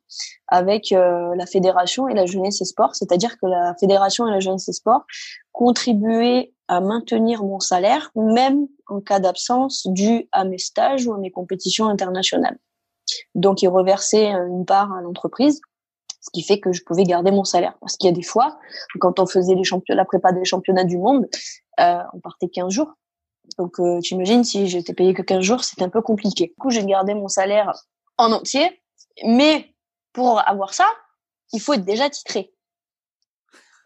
[0.47, 4.39] avec euh, la fédération et la jeunesse et sport, c'est-à-dire que la fédération et la
[4.39, 5.03] jeunesse et sport
[5.51, 11.17] contribuaient à maintenir mon salaire, même en cas d'absence dû à mes stages ou à
[11.17, 12.57] mes compétitions internationales.
[13.35, 15.61] Donc, ils reversaient une part à l'entreprise,
[16.21, 17.75] ce qui fait que je pouvais garder mon salaire.
[17.81, 18.57] Parce qu'il y a des fois,
[18.99, 21.27] quand on faisait les championnats, la prépa des championnats du monde,
[21.79, 22.93] euh, on partait 15 jours.
[23.57, 26.47] Donc, euh, tu imagines, si j'étais payé que 15 jours, c'était un peu compliqué.
[26.47, 27.73] Du coup, j'ai gardé mon salaire
[28.17, 28.81] en entier.
[29.25, 29.75] Mais
[30.11, 30.87] pour avoir ça,
[31.51, 32.51] il faut être déjà titré.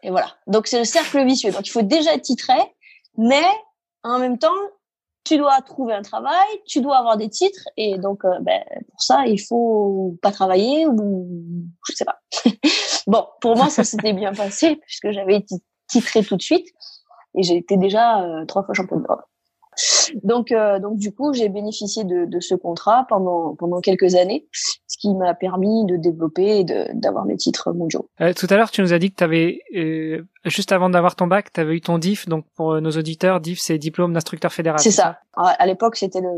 [0.02, 0.36] Et voilà.
[0.46, 1.50] Donc, c'est le cercle vicieux.
[1.50, 2.54] Donc, il faut déjà être titré,
[3.16, 3.44] mais
[4.02, 4.54] en même temps,
[5.28, 9.02] tu dois trouver un travail, tu dois avoir des titres, et donc euh, ben, pour
[9.02, 11.28] ça, il faut pas travailler ou
[11.86, 12.18] je sais pas.
[13.06, 15.44] bon, pour moi, ça s'était bien passé puisque j'avais
[15.86, 16.68] titré tout de suite
[17.34, 19.24] et j'ai été déjà euh, trois fois championne d'Europe.
[20.24, 24.48] Donc, euh, donc du coup, j'ai bénéficié de, de, ce contrat pendant pendant quelques années,
[24.52, 28.08] ce qui m'a permis de développer et d'avoir mes titres mondiaux.
[28.20, 31.16] Euh, tout à l'heure, tu nous as dit que tu avais euh, juste avant d'avoir
[31.16, 32.28] ton bac, tu avais eu ton DIF.
[32.28, 34.80] Donc pour nos auditeurs, DIF, c'est diplôme d'instructeur fédéral.
[34.80, 35.20] C'est ça.
[35.36, 35.42] ça?
[35.44, 36.32] À l'époque, c'était le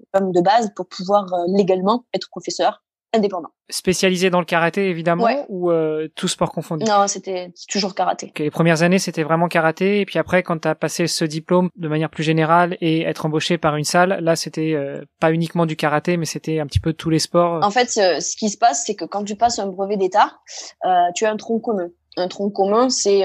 [0.00, 3.50] diplôme de base pour pouvoir légalement être professeur indépendant.
[3.68, 6.84] Spécialisé dans le karaté évidemment ou euh, tout sport confondu?
[6.84, 8.32] Non, c'était toujours karaté.
[8.38, 11.68] les premières années c'était vraiment karaté et puis après quand tu as passé ce diplôme
[11.76, 15.66] de manière plus générale et être embauché par une salle, là c'était euh, pas uniquement
[15.66, 17.62] du karaté mais c'était un petit peu tous les sports.
[17.62, 20.38] En fait, ce, qui se passe c'est que quand tu passes un brevet d'état,
[20.84, 21.88] euh, tu as un tronc commun.
[22.16, 23.22] Un tronc commun, c'est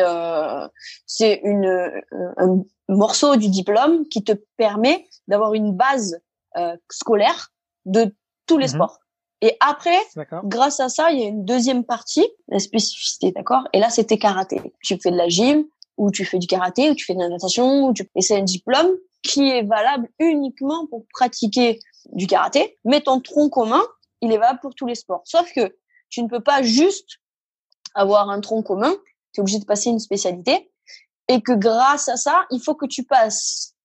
[1.06, 1.92] c'est une
[2.38, 6.22] un morceau du diplôme qui te permet d'avoir une base
[6.90, 7.50] scolaire
[7.86, 8.74] de tous les mhm.
[8.74, 9.00] sports.
[9.42, 10.00] Et après,
[10.46, 13.68] grâce à ça, il y a une deuxième partie, la spécificité, d'accord?
[13.72, 14.60] Et là, c'était karaté.
[14.82, 15.66] Tu fais de la gym,
[15.98, 18.10] ou tu fais du karaté, ou tu fais de la natation, ou tu...
[18.16, 18.90] et c'est un diplôme
[19.22, 21.80] qui est valable uniquement pour pratiquer
[22.14, 23.84] du karaté, mais ton tronc commun,
[24.22, 25.22] il est valable pour tous les sports.
[25.26, 25.76] Sauf que
[26.10, 27.18] tu ne peux pas juste
[27.94, 28.96] avoir un tronc commun,
[29.34, 30.72] tu es obligé de passer une spécialité,
[31.28, 33.76] et que grâce à ça, il faut que tu passes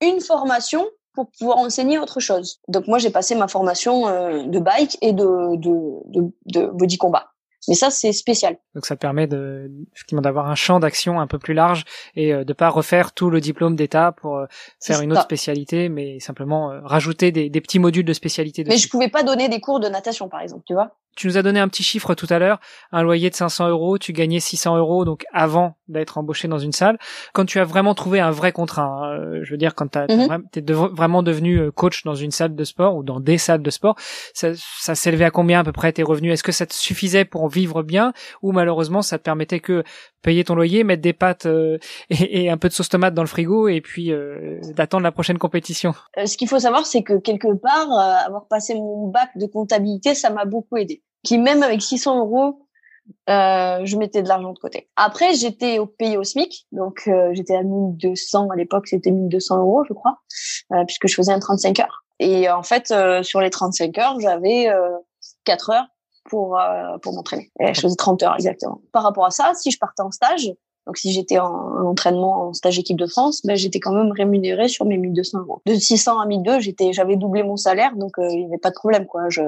[0.00, 2.60] une formation pour pouvoir enseigner autre chose.
[2.68, 5.72] Donc moi j'ai passé ma formation euh, de bike et de, de,
[6.06, 7.30] de, de body combat.
[7.68, 8.56] Mais ça, c'est spécial.
[8.74, 11.84] Donc ça permet de, effectivement d'avoir un champ d'action un peu plus large
[12.16, 14.46] et euh, de pas refaire tout le diplôme d'état pour euh,
[14.80, 18.64] faire une autre spécialité, mais simplement euh, rajouter des, des, petits modules de spécialité.
[18.66, 20.96] Mais je pouvais pas donner des cours de natation, par exemple, tu vois.
[21.16, 22.60] Tu nous as donné un petit chiffre tout à l'heure,
[22.92, 26.72] un loyer de 500 euros, tu gagnais 600 euros donc avant d'être embauché dans une
[26.72, 26.98] salle.
[27.32, 30.44] Quand tu as vraiment trouvé un vrai contrat, hein, je veux dire quand tu mhm.
[30.54, 33.96] es vraiment devenu coach dans une salle de sport ou dans des salles de sport,
[34.34, 36.32] ça, ça s'élevait à combien à peu près tes revenus?
[36.32, 39.84] Est-ce que ça te suffisait pour vivre bien ou malheureusement ça te permettait que
[40.22, 41.78] payer ton loyer, mettre des pâtes euh,
[42.10, 45.38] et, un peu de sauce tomate dans le frigo et puis euh, d'attendre la prochaine
[45.38, 45.94] compétition?
[46.18, 47.90] Euh, ce qu'il faut savoir, c'est que quelque part,
[48.26, 51.02] avoir passé mon bac de comptabilité, ça m'a beaucoup aidé.
[51.24, 52.66] Qui même avec 600 euros,
[53.28, 54.88] je mettais de l'argent de côté.
[54.96, 59.84] Après, j'étais au pays au SMIC, donc j'étais à 1200 à l'époque, c'était 1200 euros,
[59.88, 60.18] je crois,
[60.86, 62.04] puisque je faisais un 35 heures.
[62.18, 64.68] Et en fait, sur les 35 heures, j'avais
[65.44, 65.86] 4 heures
[66.24, 67.50] pour euh, pour m'entraîner.
[67.60, 68.80] Et je faisais 30 heures exactement.
[68.92, 70.50] Par rapport à ça, si je partais en stage,
[70.86, 74.68] donc si j'étais en, entraînement en stage équipe de France, ben j'étais quand même rémunérée
[74.68, 75.62] sur mes 1200 euros.
[75.66, 78.70] De 600 à 1200, j'étais j'avais doublé mon salaire, donc euh, il n'y avait pas
[78.70, 79.28] de problème quoi.
[79.28, 79.42] Je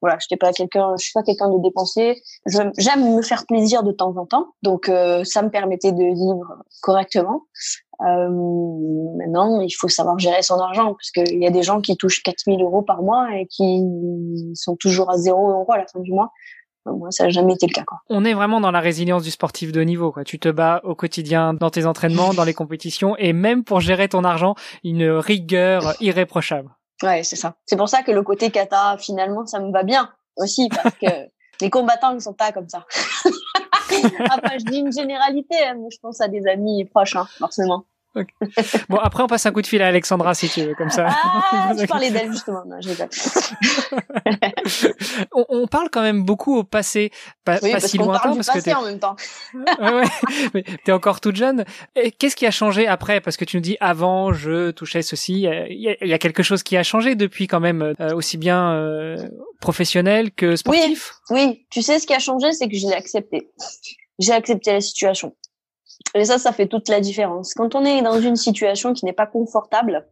[0.00, 2.20] voilà, j'étais pas quelqu'un, je suis pas quelqu'un de dépensier.
[2.46, 6.64] J'aime me faire plaisir de temps en temps, donc euh, ça me permettait de vivre
[6.80, 7.42] correctement.
[8.00, 8.28] Euh,
[9.16, 12.22] maintenant, il faut savoir gérer son argent parce qu'il y a des gens qui touchent
[12.22, 13.80] 4000 euros par mois et qui
[14.54, 16.32] sont toujours à zéro euros à la fin du mois.
[16.86, 17.84] Moi, ça n'a jamais été le cas.
[17.84, 17.98] Quoi.
[18.08, 20.10] On est vraiment dans la résilience du sportif de niveau.
[20.12, 20.24] Quoi.
[20.24, 24.08] Tu te bats au quotidien dans tes entraînements, dans les compétitions, et même pour gérer
[24.08, 26.70] ton argent, une rigueur irréprochable.
[27.02, 27.54] Ouais, c'est ça.
[27.66, 31.06] C'est pour ça que le côté kata, finalement, ça me va bien aussi, parce que
[31.60, 32.86] les combattants ne sont pas comme ça.
[34.30, 37.84] Après, je dis une généralité, hein, mais je pense à des amis proches, hein, forcément.
[38.88, 41.06] Bon, après, on passe un coup de fil à Alexandra si tu veux, comme ça.
[41.08, 42.62] Ah, je parlais d'elle justement.
[45.48, 47.10] on, parle quand même beaucoup au passé,
[47.44, 49.16] pas, oui, parce si lointain parle du parce passé que en même temps.
[49.54, 50.04] ouais, ouais,
[50.54, 51.64] mais t'es encore toute jeune.
[52.18, 53.20] Qu'est-ce qui a changé après?
[53.20, 55.46] Parce que tu nous dis avant, je touchais ceci.
[55.70, 59.16] Il y, a, quelque chose qui a changé depuis quand même, euh, aussi bien euh,
[59.60, 61.14] professionnel que sportif?
[61.30, 61.66] Oui, oui.
[61.70, 63.50] Tu sais, ce qui a changé, c'est que je l'ai accepté.
[64.18, 65.34] J'ai accepté la situation.
[66.14, 67.54] Et ça, ça fait toute la différence.
[67.54, 70.06] Quand on est dans une situation qui n'est pas confortable,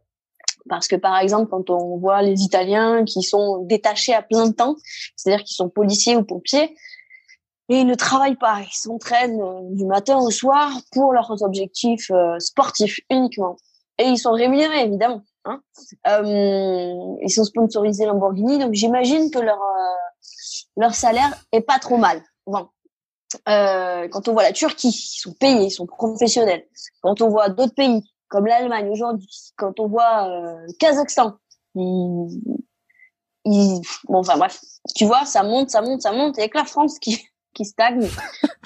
[0.69, 4.75] parce que par exemple, quand on voit les Italiens qui sont détachés à plein temps,
[5.15, 6.75] c'est-à-dire qu'ils sont policiers ou pompiers,
[7.69, 12.11] et ils ne travaillent pas, ils s'entraînent euh, du matin au soir pour leurs objectifs
[12.11, 13.55] euh, sportifs uniquement.
[13.97, 15.21] Et ils sont rémunérés, évidemment.
[15.45, 15.61] Hein.
[16.07, 19.59] Euh, ils sont sponsorisés Lamborghini, donc j'imagine que leur
[20.77, 22.21] leur salaire est pas trop mal.
[22.45, 22.67] Bon.
[23.45, 26.65] Quand on voit la Turquie, ils sont payés, ils sont professionnels.
[27.01, 31.37] Quand on voit d'autres pays, comme l'Allemagne aujourd'hui, quand on voit euh, Kazakhstan,
[31.75, 32.29] bon
[34.09, 34.59] enfin bref,
[34.95, 37.21] tu vois, ça monte, ça monte, ça monte, et avec la France qui
[37.53, 38.09] qui stagne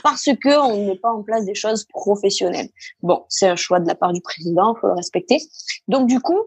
[0.03, 2.69] parce que on ne met pas en place des choses professionnelles.
[3.01, 5.39] Bon, c'est un choix de la part du président, faut le respecter.
[5.87, 6.39] Donc du coup,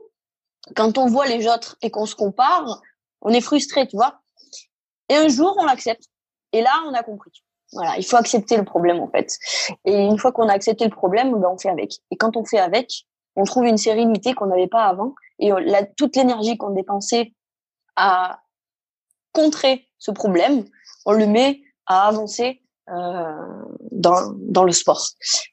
[0.77, 2.81] quand on voit les autres et qu'on se compare,
[3.23, 4.21] on est frustré, tu vois.
[5.09, 6.05] Et un jour, on l'accepte.
[6.53, 7.33] Et là, on a compris.
[7.73, 9.37] Voilà, il faut accepter le problème en fait.
[9.85, 11.97] Et une fois qu'on a accepté le problème, ben on fait avec.
[12.11, 13.05] Et quand on fait avec,
[13.37, 15.15] on trouve une sérénité qu'on n'avait pas avant.
[15.39, 17.35] Et la, toute l'énergie qu'on dépensait
[17.97, 18.41] à
[19.33, 20.65] contrer ce problème,
[21.07, 25.03] on le met à avancer euh, dans, dans le sport.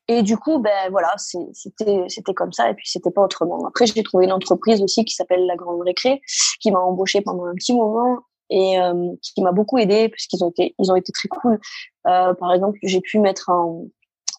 [0.08, 3.68] Et du coup, ben voilà, c'était c'était comme ça et puis c'était pas autrement.
[3.68, 6.22] Après, j'ai trouvé une entreprise aussi qui s'appelle La Grande Récré,
[6.62, 10.50] qui m'a embauché pendant un petit moment et euh, qui m'a beaucoup aidé puisqu'ils ont
[10.50, 11.60] été ils ont été très cool.
[12.08, 13.86] Euh, par exemple, j'ai pu mettre en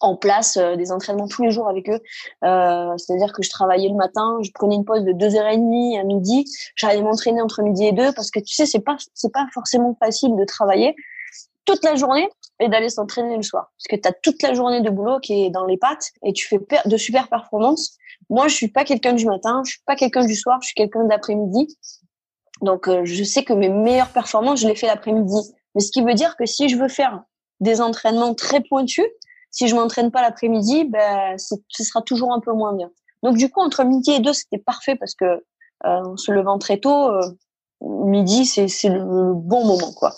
[0.01, 1.99] en place euh, des entraînements tous les jours avec eux.
[2.43, 5.57] Euh, C'est-à-dire que je travaillais le matin, je prenais une pause de deux heures et
[5.57, 8.97] demie à midi, j'allais m'entraîner entre midi et deux parce que tu sais c'est pas
[9.13, 10.95] c'est pas forcément facile de travailler
[11.65, 14.81] toute la journée et d'aller s'entraîner le soir parce que tu as toute la journée
[14.81, 17.97] de boulot qui est dans les pattes et tu fais de super performances.
[18.29, 20.75] Moi, je suis pas quelqu'un du matin, je suis pas quelqu'un du soir, je suis
[20.75, 21.67] quelqu'un d'après-midi.
[22.61, 25.53] Donc euh, je sais que mes meilleures performances, je les fais l'après-midi.
[25.75, 27.23] Mais ce qui veut dire que si je veux faire
[27.59, 29.05] des entraînements très pointus,
[29.51, 32.91] si je m'entraîne pas l'après-midi, ben ce sera toujours un peu moins bien.
[33.23, 35.39] Donc du coup entre midi et deux c'était parfait parce que euh,
[35.85, 37.21] en se levant très tôt, euh,
[37.81, 40.13] midi c'est le, bon moment quoi.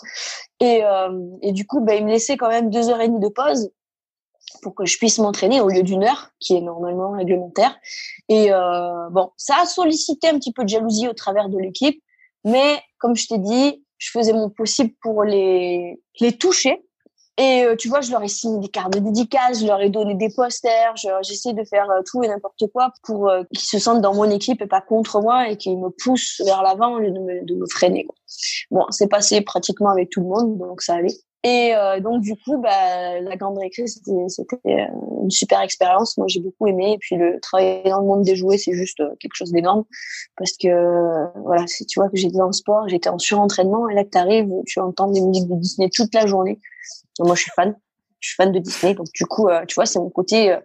[0.60, 3.20] Et euh, et du coup ben il me laissait quand même deux heures et demie
[3.20, 3.70] de pause
[4.62, 7.76] pour que je puisse m'entraîner au lieu d'une heure qui est normalement réglementaire.
[8.28, 12.02] Et euh, bon ça a sollicité un petit peu de jalousie au travers de l'équipe,
[12.44, 16.82] mais comme je t'ai dit, je faisais mon possible pour les les toucher
[17.40, 19.88] et euh, tu vois, je leur ai signé des cartes de dédicace, je leur ai
[19.88, 23.78] donné des posters, j'essaie de faire euh, tout et n'importe quoi pour euh, qu'ils se
[23.78, 26.98] sentent dans mon équipe et pas contre moi et qu'ils me poussent vers l'avant au
[26.98, 28.06] lieu de me, freiner.
[28.70, 31.14] Bon, c'est passé pratiquement avec tout le monde, donc ça allait.
[31.42, 31.72] Et
[32.02, 36.18] donc du coup, bah, la grande récré, c'était une super expérience.
[36.18, 36.92] Moi, j'ai beaucoup aimé.
[36.92, 39.84] Et puis le travail dans le monde des jouets, c'est juste quelque chose d'énorme
[40.36, 40.68] parce que
[41.42, 44.50] voilà, tu vois que j'étais dans le sport, j'étais en surentraînement et là que t'arrives,
[44.66, 46.58] tu entends des musiques de Disney toute la journée.
[47.18, 47.74] Moi, je suis fan.
[48.20, 48.94] Je suis fan de Disney.
[48.94, 50.60] Donc, du coup, euh, tu vois, c'est mon côté euh,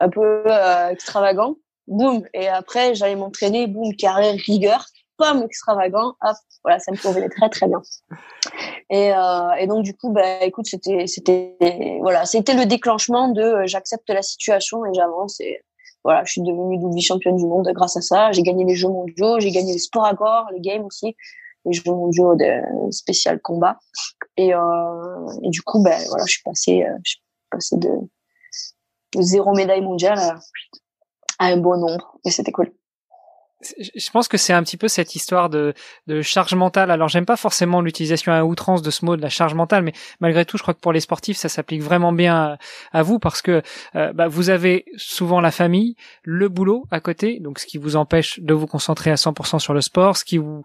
[0.00, 1.56] un peu euh, extravagant.
[1.86, 2.22] Boum.
[2.34, 3.66] Et après, j'allais m'entraîner.
[3.66, 4.86] Boum, carré, rigueur.
[5.16, 6.14] Pomme extravagant.
[6.22, 6.36] Hop.
[6.62, 7.80] Voilà, ça me convenait très, très bien.
[8.90, 9.12] Et,
[9.58, 11.56] et donc, du coup, bah, écoute, c'était, c'était,
[12.00, 15.40] voilà, c'était le déclenchement de j'accepte la situation et j'avance.
[15.40, 15.62] Et
[16.04, 18.32] voilà, je suis devenue double championne du monde grâce à ça.
[18.32, 21.16] J'ai gagné les Jeux mondiaux, j'ai gagné les sports à corps, les games aussi
[21.66, 23.78] les Jeux mondiaux de spécial combat.
[24.36, 27.90] Et, euh, et du coup, ben voilà, je suis passée, euh, je suis passée de,
[29.14, 30.38] de zéro médaille mondiale à,
[31.38, 32.72] à un bon nombre, et c'était cool
[33.62, 35.72] je pense que c'est un petit peu cette histoire de,
[36.06, 36.90] de charge mentale.
[36.90, 39.92] Alors j'aime pas forcément l'utilisation à outrance de ce mot de la charge mentale, mais
[40.20, 42.58] malgré tout, je crois que pour les sportifs, ça s'applique vraiment bien
[42.92, 43.62] à, vous parce que
[43.94, 47.96] euh, bah, vous avez souvent la famille, le boulot à côté, donc ce qui vous
[47.96, 50.62] empêche de vous concentrer à 100% sur le sport, ce qui vous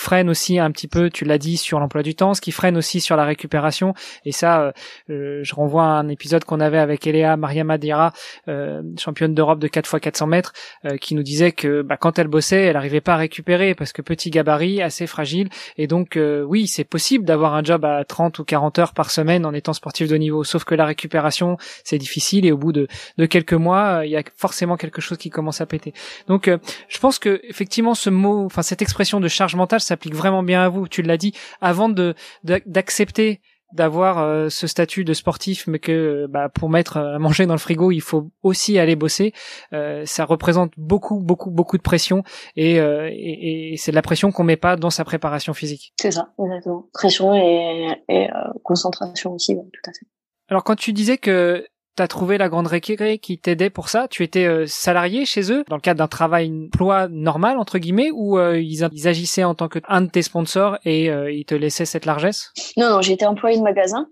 [0.00, 2.76] freine aussi un petit peu, tu l'as dit, sur l'emploi du temps, ce qui freine
[2.76, 3.94] aussi sur la récupération.
[4.24, 4.72] Et ça, euh,
[5.10, 8.12] euh, je renvoie à un épisode qu'on avait avec Eléa Mariama Dira,
[8.48, 10.52] euh, championne d'Europe de 4 x 400 mètres,
[11.00, 14.02] qui nous disait que bah, quand elle bossait, elle n'arrivait pas à récupérer parce que
[14.02, 15.48] petit gabarit, assez fragile.
[15.78, 19.44] Et donc, oui, c'est possible d'avoir un job à 30 ou 40 heures par semaine
[19.44, 20.44] en étant sportif de niveau.
[20.44, 22.86] Sauf que la récupération, c'est difficile et au bout de,
[23.18, 25.92] de quelques mois, il y a forcément quelque chose qui commence à péter.
[26.28, 26.50] Donc,
[26.88, 30.62] je pense que effectivement, ce mot, enfin cette expression de charge mentale s'applique vraiment bien
[30.62, 30.88] à vous.
[30.88, 33.40] Tu l'as dit avant de d'accepter
[33.72, 37.58] d'avoir euh, ce statut de sportif, mais que bah, pour mettre à manger dans le
[37.58, 39.32] frigo, il faut aussi aller bosser.
[39.72, 42.22] Euh, ça représente beaucoup, beaucoup, beaucoup de pression,
[42.54, 45.92] et, euh, et, et c'est de la pression qu'on met pas dans sa préparation physique.
[46.00, 46.88] C'est ça, exactement.
[46.92, 48.28] Pression et, et
[48.62, 50.06] concentration aussi, tout à fait.
[50.48, 54.06] Alors quand tu disais que T'as trouvé la grande récré qui t'aidait pour ça?
[54.08, 58.10] Tu étais euh, salarié chez eux dans le cadre d'un travail emploi normal entre guillemets
[58.12, 61.54] ou euh, ils, agissaient en tant que un de tes sponsors et euh, ils te
[61.54, 62.52] laissaient cette largesse?
[62.76, 64.08] Non non, j'étais employé de magasin.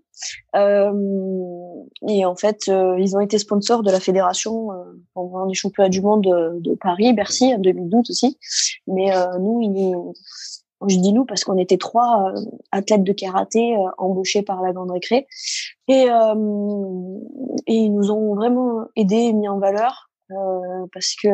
[2.08, 4.68] Et en fait ils ont été sponsors de la fédération
[5.12, 8.38] pendant les championnats du monde de, de Paris, Bercy en 2012 aussi.
[8.86, 9.94] Mais nous ils
[10.88, 12.40] je dis nous parce qu'on était trois euh,
[12.72, 15.26] athlètes de karaté euh, embauchés par la Grande Récré
[15.88, 17.18] et, euh,
[17.66, 20.10] et ils nous ont vraiment aidés, mis en valeur
[20.92, 21.28] parce que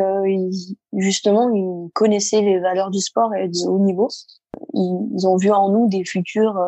[0.93, 4.09] justement ils connaissaient les valeurs du sport et du haut niveau.
[4.75, 6.59] Ils, ont vu en nous des futurs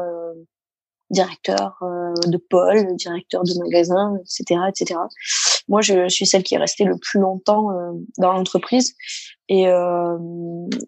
[1.11, 1.83] directeurs
[2.27, 5.01] de pôle, directeurs de magasins, etc., etc.
[5.69, 7.69] Moi, je suis celle qui est restée le plus longtemps
[8.19, 8.95] dans l'entreprise
[9.49, 10.19] et, euh,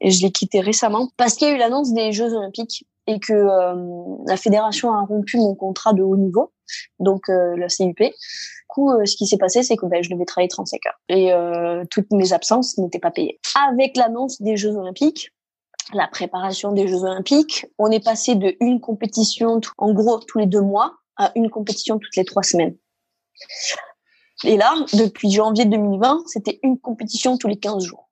[0.00, 3.20] et je l'ai quitté récemment parce qu'il y a eu l'annonce des Jeux Olympiques et
[3.20, 6.52] que euh, la fédération a rompu mon contrat de haut niveau,
[6.98, 7.98] donc euh, la CUP.
[7.98, 8.12] Du
[8.68, 11.32] coup, euh, ce qui s'est passé, c'est que ben, je devais travailler 35 heures et
[11.32, 13.38] euh, toutes mes absences n'étaient pas payées.
[13.68, 15.30] Avec l'annonce des Jeux Olympiques,
[15.92, 20.46] la préparation des Jeux Olympiques, on est passé de une compétition, en gros, tous les
[20.46, 22.74] deux mois, à une compétition toutes les trois semaines.
[24.44, 28.10] Et là, depuis janvier 2020, c'était une compétition tous les 15 jours.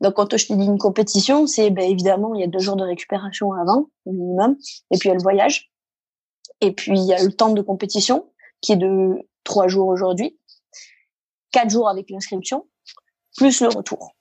[0.00, 2.76] Donc quand je te dis une compétition, c'est ben, évidemment il y a deux jours
[2.76, 4.56] de récupération avant au minimum,
[4.90, 5.70] et puis il y a le voyage,
[6.60, 10.38] et puis il y a le temps de compétition qui est de trois jours aujourd'hui,
[11.50, 12.66] quatre jours avec l'inscription,
[13.36, 14.12] plus le retour.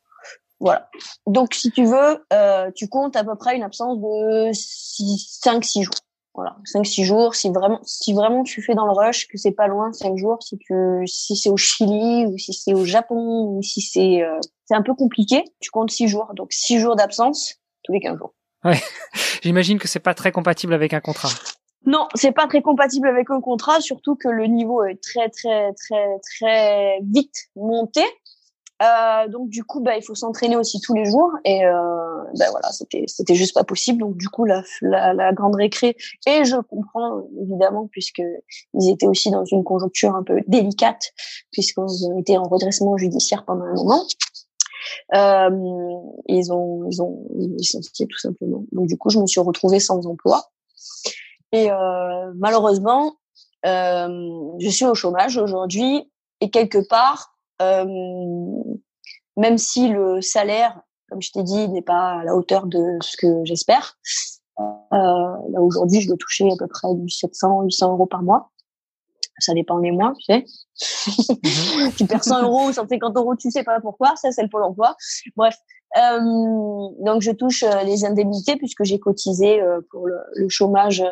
[0.59, 0.89] Voilà.
[1.27, 5.93] Donc si tu veux, euh, tu comptes à peu près une absence de 5-6 jours.
[6.35, 7.35] Voilà, 5-6 jours.
[7.35, 10.41] Si vraiment, si vraiment tu fais dans le rush, que c'est pas loin, 5 jours.
[10.41, 10.73] Si tu,
[11.05, 14.81] si c'est au Chili ou si c'est au Japon ou si c'est, euh, c'est un
[14.81, 15.43] peu compliqué.
[15.59, 18.33] Tu comptes 6 jours, donc 6 jours d'absence tous les 15 jours.
[18.63, 18.79] Ouais,
[19.43, 21.29] j'imagine que c'est pas très compatible avec un contrat.
[21.85, 25.73] Non, c'est pas très compatible avec un contrat, surtout que le niveau est très très
[25.73, 28.01] très très vite monté.
[28.83, 32.45] Euh, donc du coup, bah, il faut s'entraîner aussi tous les jours et euh, bah,
[32.51, 33.99] voilà, c'était c'était juste pas possible.
[33.99, 35.95] Donc du coup, la, la, la, grande récré
[36.27, 38.21] et je comprends évidemment puisque
[38.73, 41.13] ils étaient aussi dans une conjoncture un peu délicate
[41.51, 44.03] puisqu'ils était en redressement judiciaire pendant un moment.
[45.15, 45.49] Euh,
[46.27, 48.65] ils ont ils ont licencié tout simplement.
[48.71, 50.49] Donc du coup, je me suis retrouvée sans emploi
[51.53, 53.15] et euh, malheureusement,
[53.65, 56.09] euh, je suis au chômage aujourd'hui
[56.41, 57.32] et quelque part
[59.37, 63.17] même si le salaire, comme je t'ai dit, n'est pas à la hauteur de ce
[63.17, 63.97] que j'espère.
[64.59, 68.51] Euh, là aujourd'hui, je dois toucher à peu près du 700, 800 euros par mois.
[69.39, 70.45] Ça dépend des mois, tu sais.
[71.43, 71.91] Mhm.
[71.97, 74.15] tu perds 100 euros, 150 euros, tu sais pas pourquoi.
[74.15, 74.95] Ça, c'est le pôle emploi.
[75.35, 75.55] Bref.
[75.97, 76.19] Euh,
[76.99, 81.11] donc, je touche euh, les indemnités puisque j'ai cotisé euh, pour le, le chômage euh,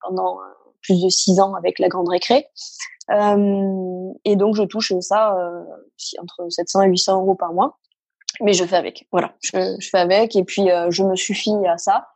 [0.00, 0.38] pendant
[0.82, 2.46] plus de six ans avec la grande récré.
[3.10, 5.64] Euh, et donc, je touche ça euh,
[6.20, 7.78] entre 700 et 800 euros par mois.
[8.40, 9.06] Mais je fais avec.
[9.10, 10.36] Voilà, je, fais avec.
[10.36, 12.08] Et puis, euh, je me suffis à ça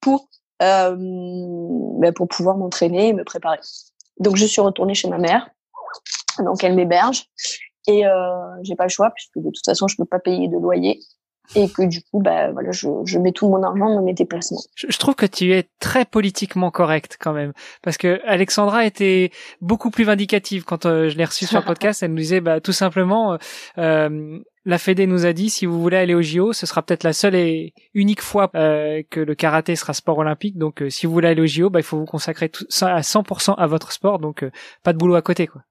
[0.00, 0.28] pour,
[0.60, 3.58] ben, pour pouvoir m'entraîner et me préparer.
[4.18, 5.48] Donc, je suis retournée chez ma mère.
[6.38, 7.26] Donc, elle m'héberge.
[7.88, 8.04] Et
[8.62, 11.00] j'ai pas le choix puisque de toute façon, je peux pas payer de loyer
[11.54, 14.60] et que du coup, bah voilà, je, je mets tout mon argent dans mes déplacements.
[14.74, 17.52] Je, trouve que tu es très politiquement correct quand même,
[17.82, 22.02] parce que Alexandra était beaucoup plus vindicative quand euh, je l'ai reçue sur le podcast.
[22.02, 23.38] Elle nous disait, bah tout simplement,
[23.78, 27.04] euh, la Fédé nous a dit, si vous voulez aller au JO, ce sera peut-être
[27.04, 30.56] la seule et unique fois euh, que le karaté sera sport olympique.
[30.56, 33.00] Donc, euh, si vous voulez aller au JO, bah, il faut vous consacrer tout, à
[33.00, 34.18] 100% à votre sport.
[34.18, 34.44] Donc,
[34.82, 35.62] pas de boulot à côté, quoi.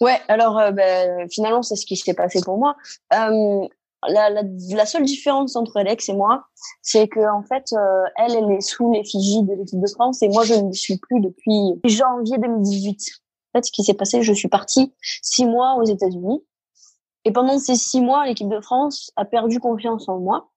[0.00, 2.74] Ouais, alors ben, finalement c'est ce qui s'est passé pour moi.
[3.12, 3.68] Euh,
[4.08, 6.44] la, la, la, seule différence entre Alex et moi,
[6.82, 10.28] c'est que en fait, euh, elle, elle est sous l'effigie de l'équipe de France et
[10.28, 12.98] moi, je ne suis plus depuis janvier 2018.
[13.52, 16.42] En fait, ce qui s'est passé, je suis partie six mois aux États-Unis
[17.24, 20.50] et pendant ces six mois, l'équipe de France a perdu confiance en moi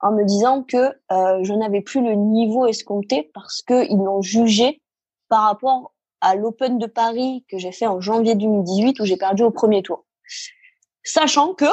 [0.00, 0.76] en me disant que
[1.12, 4.80] euh, je n'avais plus le niveau escompté parce que ils l'ont jugé
[5.28, 9.42] par rapport à l'Open de Paris que j'ai fait en janvier 2018 où j'ai perdu
[9.42, 10.06] au premier tour.
[11.02, 11.66] Sachant que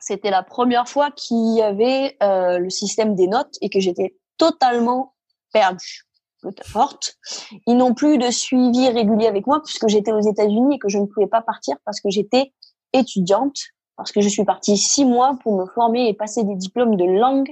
[0.00, 4.16] c'était la première fois qu'il y avait euh, le système des notes et que j'étais
[4.38, 5.14] totalement
[5.52, 6.06] perdue.
[7.66, 10.98] Ils n'ont plus de suivi régulier avec moi puisque j'étais aux États-Unis et que je
[10.98, 12.52] ne pouvais pas partir parce que j'étais
[12.92, 13.58] étudiante,
[13.96, 17.04] parce que je suis partie six mois pour me former et passer des diplômes de
[17.04, 17.50] langue,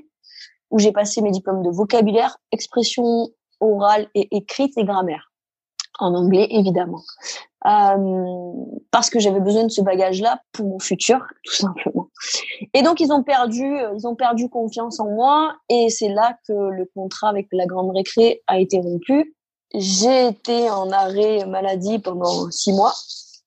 [0.70, 3.28] où j'ai passé mes diplômes de vocabulaire, expression
[3.60, 5.27] orale et écrite et grammaire.
[5.98, 7.02] En anglais évidemment.
[7.66, 8.52] Euh,
[8.92, 12.08] parce que j'avais besoin de ce bagage-là pour mon futur, tout simplement.
[12.72, 16.38] Et donc ils ont perdu, euh, ils ont perdu confiance en moi, et c'est là
[16.46, 19.34] que le contrat avec la grande récré a été rompu.
[19.74, 22.94] J'ai été en arrêt maladie pendant six mois.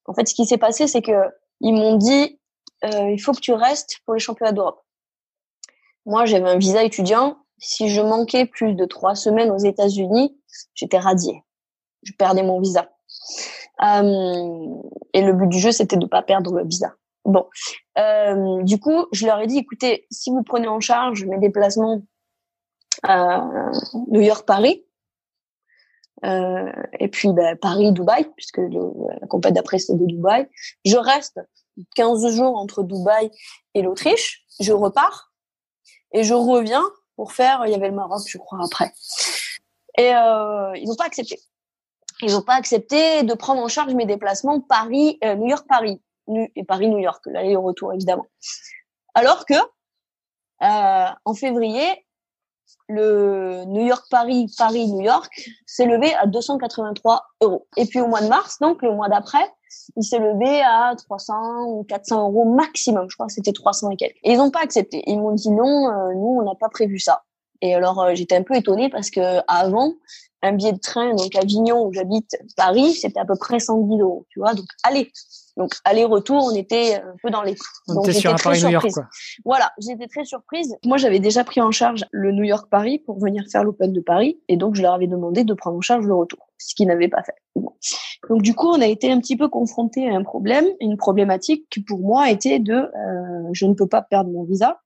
[0.06, 1.30] En fait, ce qui s'est passé, c'est que
[1.62, 2.40] ils m'ont dit
[2.84, 4.82] euh, il faut que tu restes pour les championnats d'Europe.
[6.06, 7.38] Moi, j'avais un visa étudiant.
[7.60, 10.36] Si je manquais plus de trois semaines aux États-Unis,
[10.74, 11.44] j'étais radiée.
[12.04, 12.90] Je perdais mon visa.
[13.84, 14.82] Euh,
[15.14, 16.94] et le but du jeu, c'était de pas perdre le visa.
[17.26, 17.48] Bon,
[17.98, 22.02] euh, du coup, je leur ai dit, écoutez, si vous prenez en charge mes déplacements
[23.04, 23.46] à
[24.08, 24.86] New York-Paris,
[26.24, 30.48] euh, et puis ben, Paris-Dubaï, puisque la compète d'après c'est de Dubaï,
[30.86, 31.40] je reste
[31.96, 33.32] 15 jours entre Dubaï
[33.74, 35.34] et l'Autriche, je repars
[36.12, 36.84] et je reviens
[37.16, 38.92] pour faire, il y avait le Maroc, je crois, après.
[39.98, 41.40] Et euh, ils n'ont pas accepté
[42.22, 46.02] ils n'ont pas accepté de prendre en charge mes déplacements Paris, euh, New York, Paris
[46.56, 48.28] et Paris, New York, l'aller-retour évidemment.
[49.14, 52.06] Alors que euh, en février,
[52.88, 55.32] le New York, Paris, Paris, New York
[55.66, 57.68] s'est levé à 283 euros.
[57.78, 59.46] Et puis au mois de mars, donc le mois d'après,
[59.96, 63.08] il s'est levé à 300 ou 400 euros maximum.
[63.10, 64.18] Je crois que c'était 300 et quelques.
[64.24, 65.04] Et ils n'ont pas accepté.
[65.08, 67.24] Ils m'ont dit non, euh, nous on n'a pas prévu ça.
[67.62, 69.94] Et alors j'étais un peu étonnée parce que avant
[70.44, 74.26] un billet de train, donc Avignon où j'habite, Paris, c'était à peu près 110 euros,
[74.30, 74.54] tu vois.
[74.54, 75.12] Donc allez,
[75.58, 77.56] donc aller-retour, on était un peu dans les
[77.88, 79.08] Donc j'étais sur un Paris New York, quoi.
[79.46, 80.76] Voilà, j'étais très surprise.
[80.86, 84.02] Moi, j'avais déjà pris en charge le New York Paris pour venir faire l'Open de
[84.02, 86.88] Paris, et donc je leur avais demandé de prendre en charge le retour, ce qu'ils
[86.88, 87.36] n'avaient pas fait.
[87.56, 91.68] Donc du coup, on a été un petit peu confronté à un problème, une problématique
[91.70, 94.80] qui pour moi était de, euh, je ne peux pas perdre mon visa.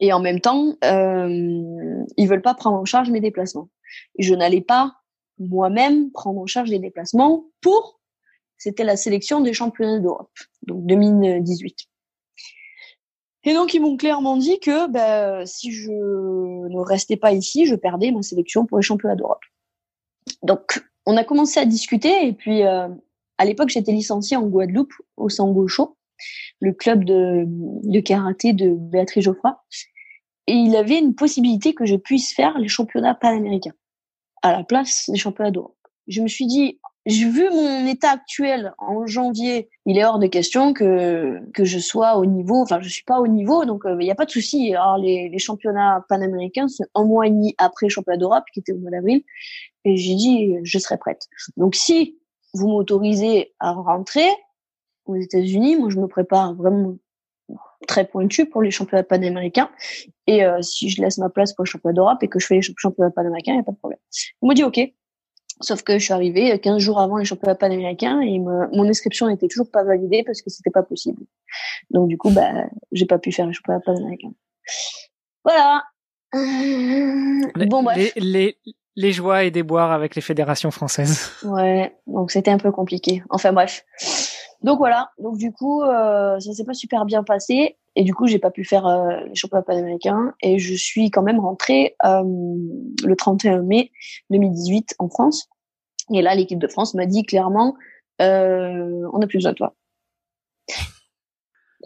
[0.00, 3.68] Et en même temps, euh, ils veulent pas prendre en charge mes déplacements
[4.18, 4.94] je n'allais pas
[5.38, 8.00] moi-même prendre en charge les déplacements pour,
[8.58, 11.76] c'était la sélection des championnats d'Europe, donc 2018.
[13.44, 17.74] Et donc ils m'ont clairement dit que ben, si je ne restais pas ici, je
[17.74, 19.42] perdais ma sélection pour les championnats d'Europe.
[20.42, 22.88] Donc on a commencé à discuter et puis euh,
[23.38, 25.96] à l'époque j'étais licenciée en Guadeloupe au Sango Show,
[26.60, 29.56] le club de, karaté de Béatrice Geoffroy.
[30.46, 33.74] Et il avait une possibilité que je puisse faire les championnats panaméricains
[34.42, 35.76] à la place des championnats d'Europe.
[36.08, 40.26] Je me suis dit, j'ai vu mon état actuel en janvier, il est hors de
[40.26, 42.62] question que que je sois au niveau.
[42.62, 44.74] Enfin, je suis pas au niveau, donc euh, il n'y a pas de souci.
[44.74, 48.60] Alors les, les championnats panaméricains, c'est un mois et demi après les championnats d'Europe, qui
[48.60, 49.22] était au mois d'avril,
[49.84, 51.28] et j'ai dit je serai prête.
[51.56, 52.18] Donc si
[52.54, 54.28] vous m'autorisez à rentrer
[55.06, 56.96] aux États-Unis, moi je me prépare vraiment
[57.86, 59.70] très pointu pour les championnats panaméricains.
[60.26, 62.54] Et euh, si je laisse ma place pour les championnats d'Europe et que je fais
[62.56, 63.98] les championnats panaméricains, il n'y a pas de problème.
[64.40, 64.80] On m'a dit OK.
[65.60, 69.46] Sauf que je suis arrivée 15 jours avant les championnats panaméricains et mon inscription n'était
[69.46, 71.22] toujours pas validée parce que c'était pas possible.
[71.90, 74.32] Donc du coup, bah, j'ai pas pu faire les championnats panaméricains.
[75.44, 75.84] Voilà.
[76.32, 78.12] bon, bref.
[78.16, 78.56] Les,
[78.96, 81.30] les, joies et déboires avec les fédérations françaises.
[81.44, 83.22] Ouais, donc c'était un peu compliqué.
[83.30, 83.84] Enfin bref.
[84.62, 88.26] Donc voilà, donc du coup, euh, ça s'est pas super bien passé et du coup,
[88.26, 92.22] j'ai pas pu faire euh, les championnats panaméricains et je suis quand même rentrée euh,
[93.04, 93.90] le 31 mai
[94.30, 95.48] 2018 en France.
[96.12, 97.76] Et là, l'équipe de France m'a dit clairement,
[98.20, 99.74] euh, on n'a plus besoin de toi.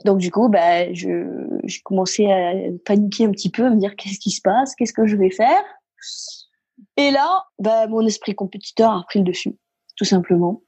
[0.04, 2.52] Donc du coup, bah, je j'ai commencé à
[2.84, 5.30] paniquer un petit peu, à me dire qu'est-ce qui se passe, qu'est-ce que je vais
[5.30, 5.62] faire?
[6.96, 9.56] Et là, bah, mon esprit compétiteur a pris le dessus,
[9.96, 10.62] tout simplement.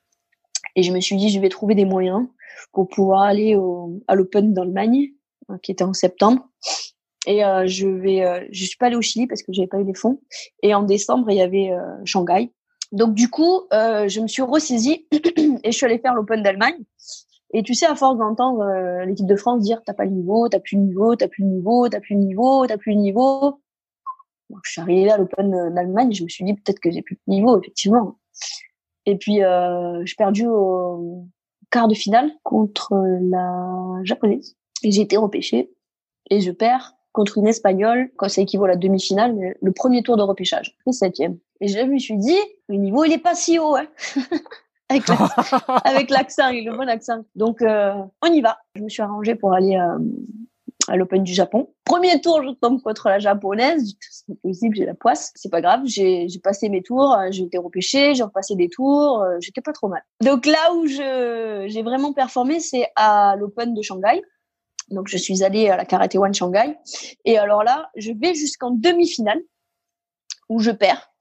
[0.79, 2.29] Et je me suis dit, je vais trouver des moyens
[2.73, 5.09] pour pouvoir aller au, à l'Open d'Allemagne,
[5.49, 6.49] hein, qui était en septembre.
[7.27, 9.81] Et euh, je vais, euh, je suis pas allée au Chili parce que j'avais pas
[9.81, 10.21] eu les fonds.
[10.63, 12.53] Et en décembre, il y avait euh, Shanghai.
[12.93, 16.79] Donc du coup, euh, je me suis ressaisie et je suis allée faire l'Open d'Allemagne.
[17.53, 20.61] Et tu sais, à force d'entendre l'équipe de France dire t'as pas le niveau, t'as
[20.61, 23.61] plus le niveau, t'as plus le niveau, t'as plus le niveau, t'as plus le niveau.
[24.63, 27.33] Je suis arrivée à l'Open d'Allemagne, je me suis dit peut-être que j'ai plus de
[27.33, 28.17] niveau, effectivement.
[29.09, 31.25] Et puis, euh, j'ai perdu au
[31.71, 32.93] quart de finale contre
[33.23, 34.55] la japonaise.
[34.83, 35.71] Et j'ai été repêchée.
[36.29, 40.19] Et je perds contre une espagnole, quand ça équivaut à la demi-finale, le premier tour
[40.19, 41.39] de repêchage, le septième.
[41.63, 42.37] Et je me suis dit,
[42.69, 43.87] le niveau, il est pas si haut, hein.
[45.85, 47.25] avec l'accent, le bon accent.
[47.35, 48.59] Donc, euh, on y va.
[48.75, 49.99] Je me suis arrangée pour aller euh,
[50.89, 51.73] à l'Open du Japon.
[51.85, 53.95] Premier tour, je tombe contre la japonaise.
[54.11, 55.33] C'est possible, j'ai la poisse.
[55.35, 55.83] C'est pas grave.
[55.85, 57.15] J'ai passé mes tours.
[57.15, 58.15] Euh, j'ai été repêchée.
[58.15, 59.23] J'ai repassé des tours.
[59.23, 60.03] Euh, j'étais pas trop mal.
[60.23, 64.23] Donc là où je j'ai vraiment performé, c'est à l'Open de Shanghai.
[64.91, 66.77] Donc je suis allée à la Karate One Shanghai.
[67.25, 69.41] Et alors là, je vais jusqu'en demi-finale
[70.49, 71.13] où je perds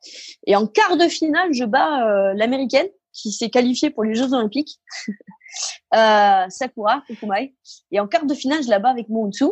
[0.45, 2.87] Et en quart de finale, je bats l'américaine
[3.17, 4.79] qui s'est qualifiée pour les Jeux Olympiques,
[5.91, 7.55] Sakura Kukumai.
[7.91, 9.45] Et en quart de finale, je la bats avec Monsu.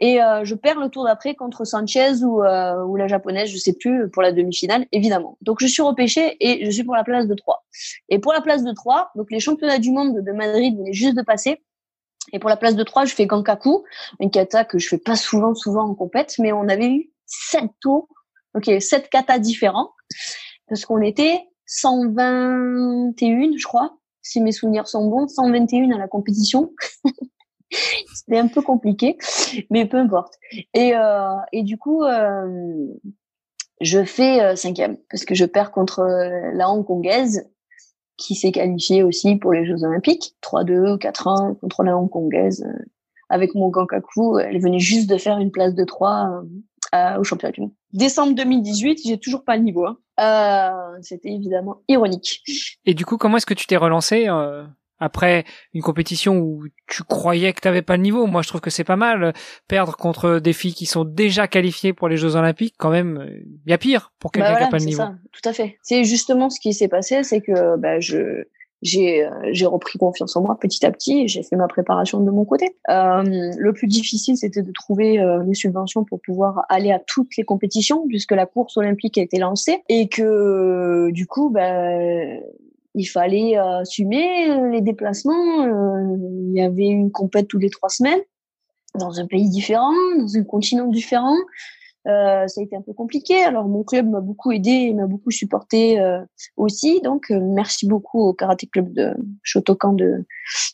[0.00, 3.56] Et euh, je perds le tour d'après contre Sanchez ou, euh, ou la japonaise, je
[3.56, 5.38] sais plus, pour la demi-finale, évidemment.
[5.40, 7.64] Donc je suis repêchée et je suis pour la place de 3.
[8.08, 11.16] Et pour la place de 3, donc les championnats du monde de Madrid venaient juste
[11.16, 11.62] de passer.
[12.32, 13.84] Et pour la place de 3, je fais Gankaku,
[14.20, 17.64] un kata que je fais pas souvent, souvent en compète, mais on avait eu 7
[17.80, 18.08] tours,
[18.54, 19.92] ok, 7 katas différents,
[20.68, 26.72] parce qu'on était 121, je crois, si mes souvenirs sont bons, 121 à la compétition.
[28.14, 29.18] C'était un peu compliqué,
[29.70, 30.34] mais peu importe.
[30.74, 32.86] Et, euh, et du coup, euh,
[33.80, 37.50] je fais euh, cinquième parce que je perds contre euh, la hongkongaise
[38.16, 40.36] qui s'est qualifiée aussi pour les Jeux Olympiques.
[40.42, 42.64] 3-2, 4-1 contre la hongkongaise.
[42.66, 42.84] Euh,
[43.28, 46.42] avec mon Gankaku, elle venait juste de faire une place de 3
[47.18, 47.72] au championnat du monde.
[47.92, 49.86] Décembre 2018, j'ai toujours pas le niveau.
[49.86, 49.98] Hein.
[50.20, 50.70] Euh,
[51.02, 52.42] C'était évidemment ironique.
[52.84, 54.28] Et du coup, comment est-ce que tu t'es relancé
[55.00, 58.26] après une compétition où tu croyais que tu n'avais pas le niveau?
[58.26, 59.32] Moi, je trouve que c'est pas mal.
[59.68, 63.28] Perdre contre des filles qui sont déjà qualifiées pour les Jeux Olympiques, quand même,
[63.66, 65.02] il y a pire pour quelqu'un bah qui n'a pas le niveau.
[65.02, 65.78] Ça, tout à fait.
[65.82, 68.44] C'est justement ce qui s'est passé, c'est que bah, je
[68.84, 72.20] j'ai euh, j'ai repris confiance en moi petit à petit et j'ai fait ma préparation
[72.20, 72.76] de mon côté.
[72.88, 77.36] Euh, le plus difficile, c'était de trouver euh, les subventions pour pouvoir aller à toutes
[77.36, 81.72] les compétitions puisque la course olympique a été lancée et que du coup, bah,
[82.94, 85.62] il fallait euh, assumer euh, les déplacements.
[85.62, 86.16] Euh,
[86.48, 88.20] il y avait une compète tous les trois semaines
[88.94, 91.36] dans un pays différent, dans un continent différent.
[92.06, 93.42] Euh, ça a été un peu compliqué.
[93.42, 95.98] Alors mon club m'a beaucoup aidé et m'a beaucoup supporté
[96.56, 97.00] aussi.
[97.02, 100.24] Donc merci beaucoup au karaté club de Shotokan de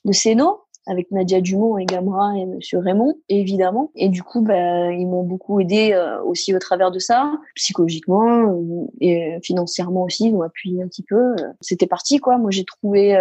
[0.05, 3.91] de Seno avec Nadia Dumont et Gamra et Monsieur Raymond, évidemment.
[3.95, 8.49] Et du coup, bah, ils m'ont beaucoup aidé euh, aussi au travers de ça, psychologiquement
[8.49, 11.37] euh, et financièrement aussi, ils m'ont appuyé un petit peu.
[11.61, 12.39] C'était parti, quoi.
[12.39, 13.17] Moi, j'ai trouvé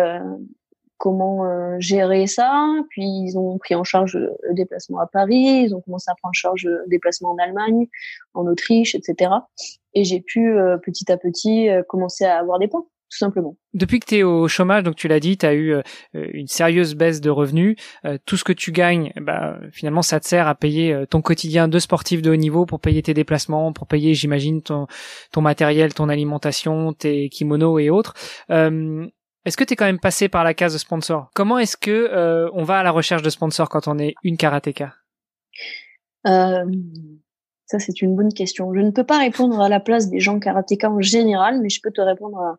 [1.00, 2.68] euh, comment gérer ça.
[2.90, 6.32] Puis ils ont pris en charge le déplacement à Paris, ils ont commencé à prendre
[6.32, 7.88] en charge le déplacement en Allemagne,
[8.34, 9.32] en Autriche, etc.
[9.94, 13.56] Et j'ai pu petit à petit commencer à avoir des points tout simplement.
[13.74, 15.82] Depuis que tu es au chômage, donc tu l'as dit, tu as eu euh,
[16.14, 17.76] une sérieuse baisse de revenus.
[18.06, 21.22] Euh, tout ce que tu gagnes, bah, finalement, ça te sert à payer euh, ton
[21.22, 24.88] quotidien de sportif de haut niveau, pour payer tes déplacements, pour payer, j'imagine, ton,
[25.32, 28.14] ton matériel, ton alimentation, tes kimonos et autres.
[29.46, 31.30] Est-ce que tu es quand même passé par la case de sponsor?
[31.34, 34.94] Comment est-ce que on va à la recherche de sponsors quand on est une karatéka?
[36.26, 38.74] Ça, c'est une bonne question.
[38.74, 41.80] Je ne peux pas répondre à la place des gens karatéka en général, mais je
[41.84, 42.58] peux te répondre à,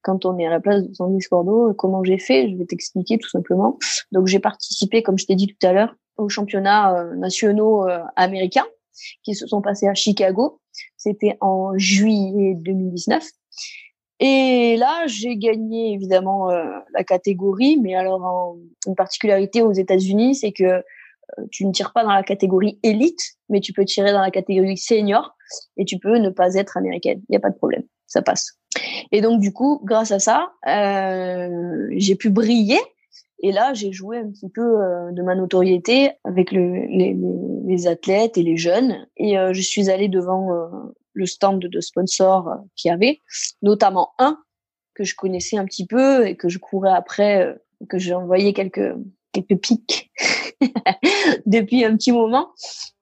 [0.00, 3.18] quand on est à la place de Sandy Cordo, comment j'ai fait, je vais t'expliquer
[3.18, 3.78] tout simplement.
[4.12, 7.98] Donc j'ai participé, comme je t'ai dit tout à l'heure, aux championnats euh, nationaux euh,
[8.16, 8.64] américains
[9.24, 10.60] qui se sont passés à Chicago.
[10.96, 13.24] C'était en juillet 2019.
[14.18, 16.64] Et là, j'ai gagné évidemment euh,
[16.94, 18.56] la catégorie, mais alors
[18.86, 20.82] une particularité aux États-Unis, c'est que
[21.50, 24.76] tu ne tires pas dans la catégorie élite, mais tu peux tirer dans la catégorie
[24.76, 25.36] senior
[25.76, 27.20] et tu peux ne pas être américaine.
[27.28, 28.58] Il n'y a pas de problème, ça passe.
[29.12, 32.80] Et donc du coup, grâce à ça, euh, j'ai pu briller.
[33.40, 37.16] Et là, j'ai joué un petit peu euh, de ma notoriété avec le, les,
[37.66, 39.06] les, athlètes et les jeunes.
[39.18, 40.68] Et euh, je suis allée devant euh,
[41.16, 43.20] le stand de sponsors euh, qu'il y avait,
[43.62, 44.38] notamment un
[44.94, 47.54] que je connaissais un petit peu et que je courais après,
[47.88, 48.94] que j'ai envoyé quelques
[49.32, 50.10] quelques pics
[51.46, 52.50] depuis un petit moment.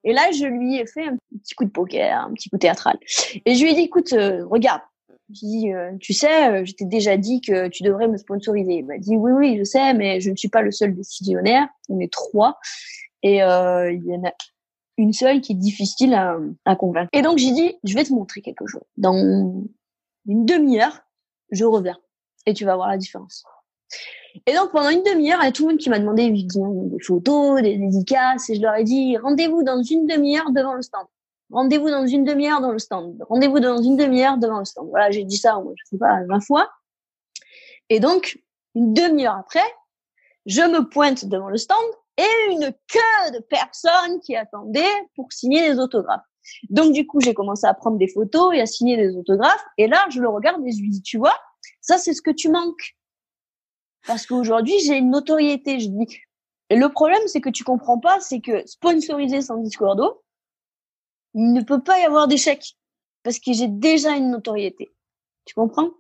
[0.03, 2.99] Et là, je lui ai fait un petit coup de poker, un petit coup théâtral.
[3.47, 4.81] Et je lui ai dit, écoute, regarde,
[5.31, 8.75] j'ai dit, euh, tu sais, euh, je t'ai déjà dit que tu devrais me sponsoriser.
[8.75, 11.67] Il m'a dit, oui, oui, je sais, mais je ne suis pas le seul décisionnaire.
[11.89, 12.59] On est trois.
[13.23, 14.33] Et euh, il y en a
[14.97, 17.11] une seule qui est difficile à, à convaincre.
[17.13, 18.85] Et donc, j'ai dit, je vais te montrer quelque chose.
[18.97, 19.15] Dans
[20.27, 21.01] une demi-heure,
[21.51, 21.99] je reviens.
[22.47, 23.45] Et tu vas voir la différence.
[24.47, 27.05] Et donc, pendant une demi-heure, il y a tout le monde qui m'a demandé des
[27.05, 28.51] photos, des dédicaces.
[28.51, 31.07] Et je leur ai dit, rendez-vous dans une demi-heure devant le stand.
[31.51, 33.17] Rendez-vous dans une demi-heure dans le stand.
[33.29, 34.89] Rendez-vous dans une demi-heure devant le stand.
[34.89, 36.69] Voilà, j'ai dit ça, moi, je sais pas, 20 fois.
[37.91, 38.43] Et donc,
[38.75, 39.65] une demi-heure après,
[40.47, 41.85] je me pointe devant le stand
[42.17, 46.25] et une queue de personnes qui attendaient pour signer des autographes.
[46.69, 49.65] Donc, du coup, j'ai commencé à prendre des photos et à signer des autographes.
[49.79, 51.37] Et là, je le regarde et je lui dis, tu vois,
[51.81, 52.97] ça, c'est ce que tu manques.
[54.07, 55.81] Parce qu'aujourd'hui, j'ai une notoriété.
[55.81, 56.21] Je dis,
[56.71, 60.23] et le problème, c'est que tu comprends pas, c'est que sponsoriser sans discours d'eau,
[61.35, 62.77] il ne peut pas y avoir d'échec
[63.23, 64.95] parce que j'ai déjà une notoriété.
[65.47, 65.91] Tu comprends?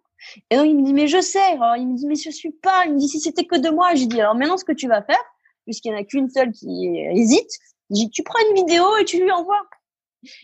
[0.50, 1.38] Et donc il me dit mais je sais.
[1.38, 2.86] Alors il me dit mais je suis pas.
[2.86, 3.94] Il me dit si c'était que de moi.
[3.94, 5.22] J'ai dit alors maintenant ce que tu vas faire,
[5.64, 7.50] puisqu'il y en a qu'une seule qui hésite,
[8.12, 9.62] tu prends une vidéo et tu lui envoies.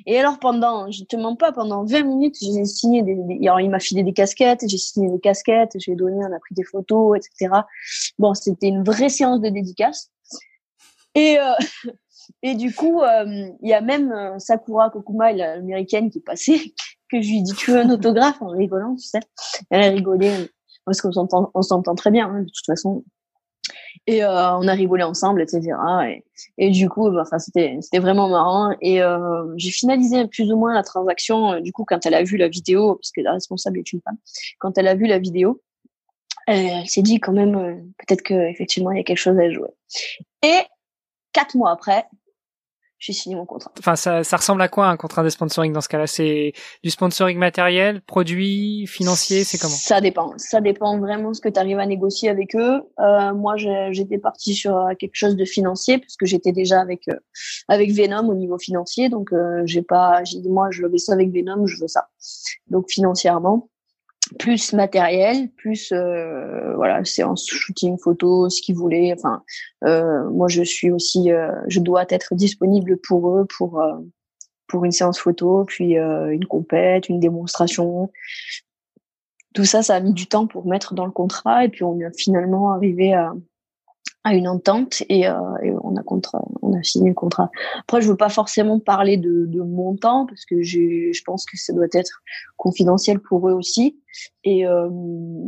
[0.06, 3.70] Et alors pendant, je te mens pas, pendant 20 minutes, j'ai signé des, alors il
[3.70, 7.16] m'a filé des casquettes, j'ai signé des casquettes, j'ai donné, on a pris des photos,
[7.16, 7.62] etc.
[8.18, 10.10] Bon, c'était une vraie séance de dédicace.
[11.14, 11.54] Et euh,
[12.42, 16.74] et du coup, euh, il y a même euh, Sakura Kokuma, l'américaine qui est passée,
[17.10, 18.40] que je lui dis tu veux un autographe?
[18.42, 19.20] En rigolant, tu sais.
[19.70, 20.50] Elle a rigolé
[20.84, 23.04] parce qu'on s'entend, on s'entend très bien hein, de toute façon.
[24.06, 25.72] Et euh, on a rigolé ensemble, etc.
[26.08, 26.24] Et,
[26.58, 28.74] et du coup, bah, enfin, c'était c'était vraiment marrant.
[28.80, 31.52] Et euh, j'ai finalisé plus ou moins la transaction.
[31.52, 34.16] Euh, du coup, quand elle a vu la vidéo, puisque la responsable est une femme,
[34.58, 35.60] quand elle a vu la vidéo,
[36.46, 39.50] elle, s'est dit quand même euh, peut-être que effectivement il y a quelque chose à
[39.50, 39.68] jouer.
[40.42, 40.60] Et
[41.32, 42.06] quatre mois après,
[43.00, 43.72] j'ai signé mon contrat.
[43.78, 46.06] Enfin, ça, ça ressemble à quoi un contrat de sponsoring dans ce cas-là?
[46.06, 46.52] C'est
[46.84, 49.74] du sponsoring matériel, produit, financier, c'est comment?
[49.74, 50.34] Ça dépend.
[50.36, 52.82] Ça dépend vraiment ce que tu arrives à négocier avec eux.
[53.00, 57.08] Euh, moi, j'étais partie sur euh, quelque chose de financier parce que j'étais déjà avec
[57.08, 57.16] euh,
[57.68, 61.14] avec Venom au niveau financier, donc euh, j'ai pas, j'ai dit moi, je veux ça
[61.14, 62.08] avec Venom, je veux ça.
[62.68, 63.70] Donc financièrement,
[64.38, 69.12] plus matériel, plus euh, voilà séance shooting photo, ce qu'ils voulaient.
[69.16, 69.42] Enfin,
[69.84, 73.94] euh, moi je suis aussi, euh, je dois être disponible pour eux pour euh,
[74.68, 78.10] pour une séance photo, puis euh, une compète, une démonstration.
[79.52, 81.98] Tout ça, ça a mis du temps pour mettre dans le contrat et puis on
[81.98, 83.32] est finalement arrivé à
[84.24, 85.34] à une entente et, euh,
[85.82, 87.50] on a contrat, on a signé le contrat.
[87.80, 91.56] Après, je veux pas forcément parler de, de montant parce que je, je pense que
[91.56, 92.22] ça doit être
[92.56, 93.98] confidentiel pour eux aussi.
[94.44, 94.88] Et euh,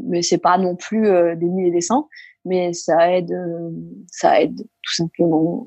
[0.04, 2.08] mais c'est pas non plus euh, des milliers et des cents,
[2.44, 3.70] mais ça aide, euh,
[4.06, 5.66] ça aide tout simplement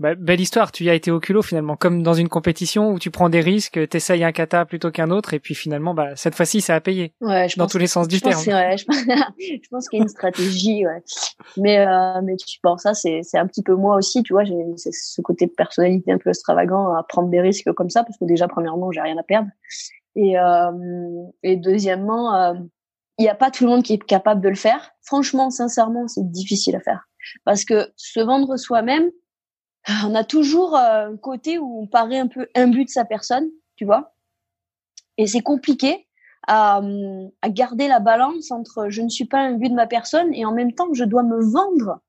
[0.00, 2.98] bah, belle histoire, tu y as été au culot finalement, comme dans une compétition où
[2.98, 6.34] tu prends des risques, t'essayes un kata plutôt qu'un autre, et puis finalement, bah, cette
[6.34, 7.12] fois-ci, ça a payé.
[7.20, 8.40] Ouais, je dans pense tous les sens du terme.
[8.40, 8.96] C'est vrai, je pense,
[9.38, 11.02] je pense qu'il y a une stratégie, ouais.
[11.58, 14.44] Mais, euh, mais tu penses ça, c'est, c'est un petit peu moi aussi, tu vois,
[14.44, 18.16] j'ai ce côté de personnalité un peu extravagant à prendre des risques comme ça, parce
[18.16, 19.50] que déjà, premièrement, j'ai rien à perdre.
[20.16, 20.70] Et, euh,
[21.42, 22.54] et deuxièmement, euh,
[23.18, 24.92] il n'y a pas tout le monde qui est capable de le faire.
[25.02, 27.06] Franchement, sincèrement, c'est difficile à faire.
[27.44, 29.10] Parce que se vendre soi-même,
[30.04, 33.48] on a toujours euh, un côté où on paraît un peu imbu de sa personne,
[33.76, 34.14] tu vois.
[35.16, 36.06] Et c'est compliqué
[36.46, 36.80] à,
[37.42, 40.52] à, garder la balance entre je ne suis pas imbu de ma personne et en
[40.52, 42.00] même temps je dois me vendre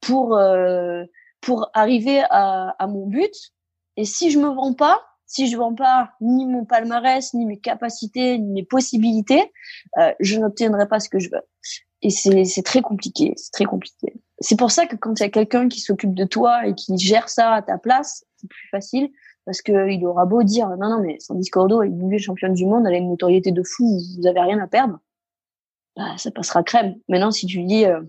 [0.00, 1.04] pour euh,
[1.40, 3.34] pour arriver à, à, mon but.
[3.96, 7.58] Et si je me vends pas, si je vends pas ni mon palmarès, ni mes
[7.58, 9.52] capacités, ni mes possibilités,
[9.98, 11.42] euh, je n'obtiendrai pas ce que je veux.
[12.02, 14.14] Et c'est très compliqué, c'est très compliqué.
[14.40, 16.96] C'est pour ça que quand il y a quelqu'un qui s'occupe de toi et qui
[16.98, 19.10] gère ça à ta place, c'est plus facile
[19.44, 22.66] parce que il aura beau dire non non mais Sandy Cordo est double championne du
[22.66, 24.98] monde, elle a une notoriété de fou, vous avez rien à perdre.
[25.96, 26.96] Bah, ça passera crème.
[27.08, 28.02] Maintenant si tu dis euh,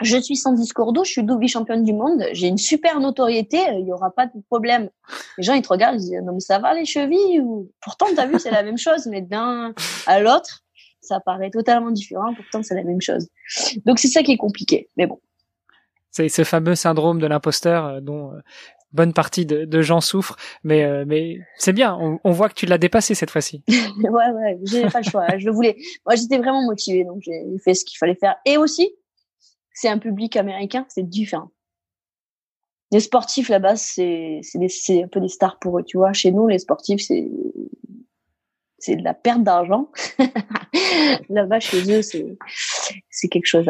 [0.00, 3.86] je suis Sandy Cordo, je suis double championne du monde, j'ai une super notoriété, il
[3.86, 4.88] y aura pas de problème.
[5.36, 7.70] Les gens ils te regardent, ils disent non mais ça va les chevilles ou?
[7.82, 9.74] Pourtant t'as vu c'est la même chose mais d'un
[10.06, 10.64] à l'autre
[11.02, 13.28] ça paraît totalement différent, pourtant c'est la même chose.
[13.84, 15.20] Donc c'est ça qui est compliqué, mais bon.
[16.18, 18.40] C'est ce fameux syndrome de l'imposteur euh, dont euh,
[18.90, 21.96] bonne partie de, gens souffrent, mais euh, mais c'est bien.
[22.24, 23.62] On, voit que tu l'as dépassé cette fois-ci.
[23.68, 25.26] ouais ouais, j'ai pas le choix.
[25.38, 25.76] je le voulais.
[26.04, 28.34] Moi j'étais vraiment motivée, donc j'ai fait ce qu'il fallait faire.
[28.46, 28.90] Et aussi,
[29.72, 31.52] c'est un public américain, c'est différent.
[32.90, 36.12] Les sportifs là-bas, c'est c'est un peu des stars pour eux, tu vois.
[36.12, 37.30] Chez nous, les sportifs, c'est
[38.80, 39.92] c'est de la perte d'argent.
[41.28, 43.66] Là-bas, chez eux, c'est quelque chose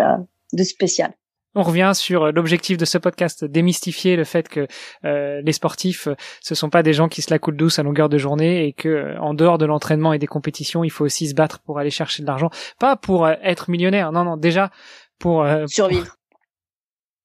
[0.54, 1.12] de spécial.
[1.54, 4.66] On revient sur l'objectif de ce podcast, démystifier le fait que
[5.04, 6.08] euh, les sportifs,
[6.40, 8.72] ce sont pas des gens qui se la coulent douce à longueur de journée et
[8.72, 11.90] que en dehors de l'entraînement et des compétitions, il faut aussi se battre pour aller
[11.90, 14.70] chercher de l'argent, pas pour euh, être millionnaire, non non, déjà
[15.18, 16.17] pour euh, survivre.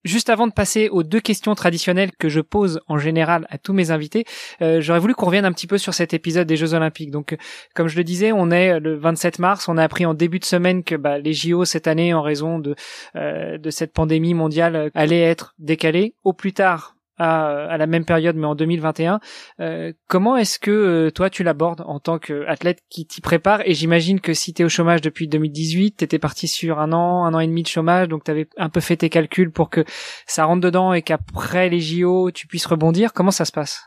[0.04, 3.74] Juste avant de passer aux deux questions traditionnelles que je pose en général à tous
[3.74, 4.26] mes invités,
[4.62, 7.12] euh, j'aurais voulu qu'on revienne un petit peu sur cet épisode des Jeux Olympiques.
[7.12, 7.38] Donc,
[7.74, 9.68] comme je le disais, on est le 27 mars.
[9.70, 12.60] On a appris en début de semaine que bah, les JO cette année, en raison
[12.60, 12.76] de
[13.16, 18.06] euh, de cette pandémie mondiale, allaient être décalés au plus tard à, à, la même
[18.06, 19.20] période, mais en 2021.
[19.60, 23.62] Euh, comment est-ce que euh, toi tu l'abordes en tant qu'athlète qui t'y prépare?
[23.66, 26.92] Et j'imagine que si tu es au chômage depuis 2018, tu étais parti sur un
[26.92, 29.52] an, un an et demi de chômage, donc tu avais un peu fait tes calculs
[29.52, 29.84] pour que
[30.26, 33.14] ça rentre dedans et qu'après les JO, tu puisses rebondir.
[33.14, 33.82] Comment ça se passe?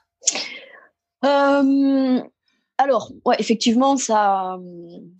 [1.24, 2.20] Euh,
[2.78, 4.58] Alors, ouais, effectivement, ça,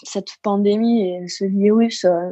[0.03, 2.31] cette pandémie et ce virus euh,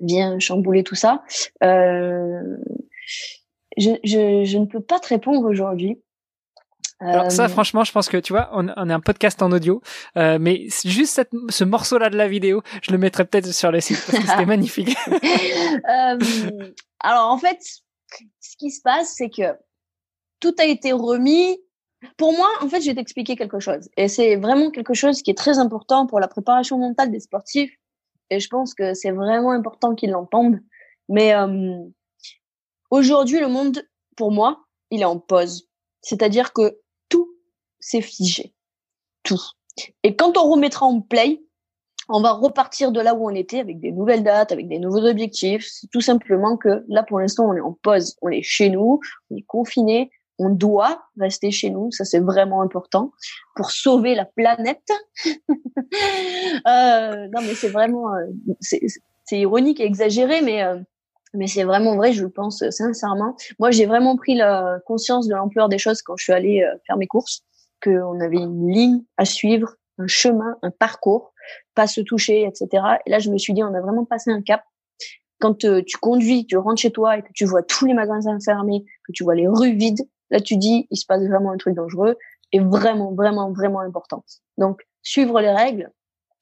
[0.00, 1.22] vient chambouler tout ça.
[1.62, 2.56] Euh,
[3.76, 6.00] je, je, je ne peux pas te répondre aujourd'hui.
[7.00, 9.50] Alors ça, euh, franchement, je pense que tu vois, on, on est un podcast en
[9.50, 9.82] audio,
[10.16, 13.80] euh, mais juste cette, ce morceau-là de la vidéo, je le mettrais peut-être sur le
[13.80, 14.96] site parce que c'était magnifique.
[15.08, 16.18] euh,
[17.00, 17.58] alors en fait,
[18.40, 19.56] ce qui se passe, c'est que
[20.38, 21.58] tout a été remis
[22.16, 23.88] pour moi, en fait, je vais t'expliquer quelque chose.
[23.96, 27.72] Et c'est vraiment quelque chose qui est très important pour la préparation mentale des sportifs.
[28.30, 30.60] Et je pense que c'est vraiment important qu'ils l'entendent.
[31.08, 31.78] Mais euh,
[32.92, 33.82] aujourd'hui, le monde,
[34.16, 35.68] pour moi, il est en pause.
[36.02, 36.78] C'est-à-dire que
[37.08, 37.28] tout
[37.80, 38.54] s'est figé.
[39.22, 39.40] Tout.
[40.02, 41.42] Et quand on remettra en play,
[42.08, 45.06] on va repartir de là où on était avec des nouvelles dates, avec des nouveaux
[45.06, 45.66] objectifs.
[45.66, 48.16] C'est tout simplement que là, pour l'instant, on est en pause.
[48.20, 52.62] On est chez nous, on est confiné, on doit rester chez nous, ça c'est vraiment
[52.62, 53.12] important
[53.54, 54.88] pour sauver la planète.
[55.26, 58.26] euh, non mais c'est vraiment, euh,
[58.60, 60.78] c'est ironique et exagéré, mais euh,
[61.34, 63.36] mais c'est vraiment vrai, je le pense sincèrement.
[63.58, 66.76] Moi j'ai vraiment pris la conscience de l'ampleur des choses quand je suis allée euh,
[66.86, 67.42] faire mes courses,
[67.82, 71.32] qu'on avait une ligne à suivre, un chemin, un parcours,
[71.74, 72.68] pas se toucher, etc.
[73.06, 74.62] Et là je me suis dit on a vraiment passé un cap
[75.40, 78.84] quand tu conduis, tu rentres chez toi et que tu vois tous les magasins fermés,
[79.04, 81.76] que tu vois les rues vides, Là, tu dis, il se passe vraiment un truc
[81.76, 82.16] dangereux
[82.52, 84.24] et vraiment, vraiment, vraiment important.
[84.56, 85.92] Donc, suivre les règles,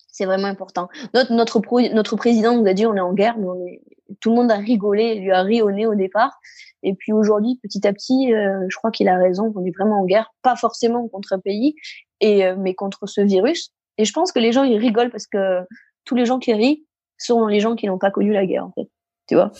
[0.06, 0.88] c'est vraiment important.
[1.12, 1.60] Notre, notre,
[1.92, 3.82] notre président nous a dit, on est en guerre, mais on est,
[4.20, 6.38] tout le monde a rigolé, lui a ri au nez au départ.
[6.82, 10.00] Et puis aujourd'hui, petit à petit, euh, je crois qu'il a raison qu'on est vraiment
[10.00, 11.74] en guerre, pas forcément contre un pays,
[12.20, 13.72] et, euh, mais contre ce virus.
[13.98, 15.60] Et je pense que les gens, ils rigolent parce que
[16.04, 16.86] tous les gens qui rient
[17.18, 18.88] sont les gens qui n'ont pas connu la guerre, en fait
[19.28, 19.52] tu vois?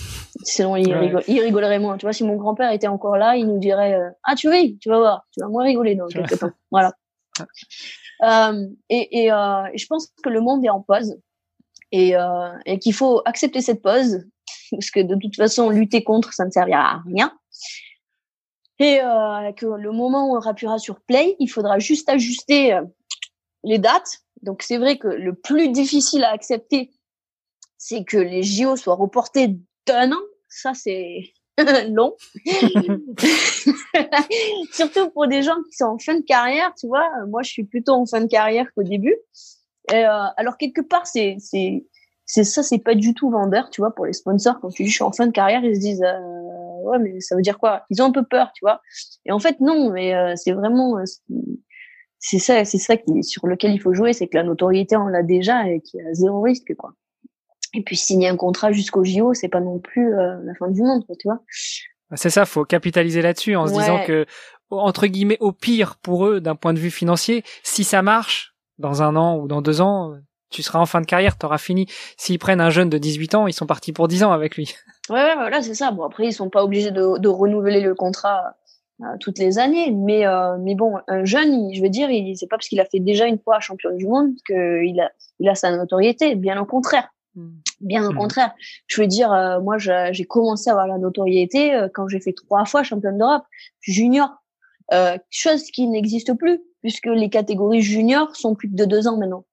[0.43, 0.89] Sinon, il,
[1.29, 1.97] il, rigolerait moins.
[1.97, 4.77] Tu vois, si mon grand-père était encore là, il nous dirait euh, Ah, tu ris,
[4.79, 6.51] tu vas voir, tu vas moins rigoler dans quelques temps.
[6.73, 6.93] Voilà.
[8.91, 11.17] Et, et je pense que le monde est en pause
[11.93, 14.25] et, euh, et qu'il faut accepter cette pause
[14.77, 17.33] parce que de toute façon, lutter contre, ça ne servira à rien.
[18.79, 22.83] Et euh, que le moment où on appuiera sur play, il faudra juste ajuster euh,
[23.63, 24.21] les dates.
[24.43, 26.91] Donc, c'est vrai que le plus difficile à accepter,
[27.77, 29.57] c'est que les JO soient reportés
[29.87, 30.21] d'un an.
[30.49, 31.35] Ça, c'est
[31.91, 32.17] long.
[34.73, 37.09] Surtout pour des gens qui sont en fin de carrière, tu vois.
[37.29, 39.17] Moi, je suis plutôt en fin de carrière qu'au début.
[39.93, 41.37] Euh, alors quelque part, c'est
[42.33, 44.61] c'est ça, c'est pas du tout vendeur, tu vois, pour les sponsors.
[44.61, 47.19] Quand tu dis je suis en fin de carrière, ils se disent euh, ouais, mais
[47.21, 47.85] ça veut dire quoi?
[47.91, 48.81] Ils ont un peu peur, tu vois.
[49.27, 51.05] Et en fait, non, mais euh, c'est vraiment euh,
[52.21, 55.09] c'est ça, c'est ça qui sur lequel il faut jouer, c'est que la notoriété on
[55.09, 56.93] l'a déjà et qu'il y a zéro risque, quoi.
[57.75, 60.83] Et puis signer un contrat jusqu'au JO, c'est pas non plus euh, la fin du
[60.83, 61.41] monde, tu vois.
[62.11, 64.25] Bah, c'est ça, faut capitaliser là-dessus en se disant que
[64.71, 69.03] entre guillemets au pire pour eux d'un point de vue financier, si ça marche dans
[69.03, 70.15] un an ou dans deux ans,
[70.51, 71.87] tu seras en fin de carrière, t'auras fini.
[72.17, 74.75] S'ils prennent un jeune de 18 ans, ils sont partis pour 10 ans avec lui.
[75.09, 75.91] Ouais, ouais voilà, c'est ça.
[75.91, 78.55] Bon après, ils sont pas obligés de, de renouveler le contrat
[79.01, 82.47] euh, toutes les années, mais euh, mais bon, un jeune, je veux dire, il c'est
[82.47, 85.57] pas parce qu'il a fait déjà une fois champion du monde qu'il a il a
[85.57, 87.09] sa notoriété, bien au contraire.
[87.35, 87.49] Mm.
[87.81, 88.17] Bien au mm.
[88.17, 88.55] contraire.
[88.87, 92.33] Je veux dire, euh, moi, j'ai commencé à avoir la notoriété euh, quand j'ai fait
[92.33, 93.45] trois fois championne d'Europe
[93.81, 94.31] junior.
[94.93, 99.17] Euh, chose qui n'existe plus puisque les catégories juniors sont plus que de deux ans
[99.17, 99.45] maintenant.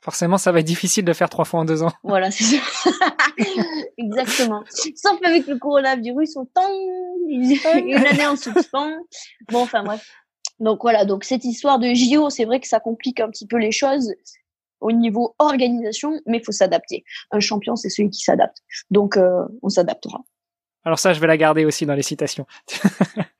[0.00, 1.92] Forcément, ça va être difficile de faire trois fois en deux ans.
[2.04, 2.56] Voilà, c'est ça.
[3.98, 4.62] Exactement.
[4.94, 6.68] Sauf avec le coronavirus, on tend
[7.28, 8.96] une année en suspens.
[9.50, 10.06] Bon, enfin bref.
[10.60, 13.58] Donc voilà, donc cette histoire de JO, c'est vrai que ça complique un petit peu
[13.58, 14.12] les choses
[14.80, 17.04] au niveau organisation, mais il faut s'adapter.
[17.30, 18.58] Un champion, c'est celui qui s'adapte.
[18.90, 20.20] Donc, euh, on s'adaptera.
[20.84, 22.46] Alors ça, je vais la garder aussi dans les citations.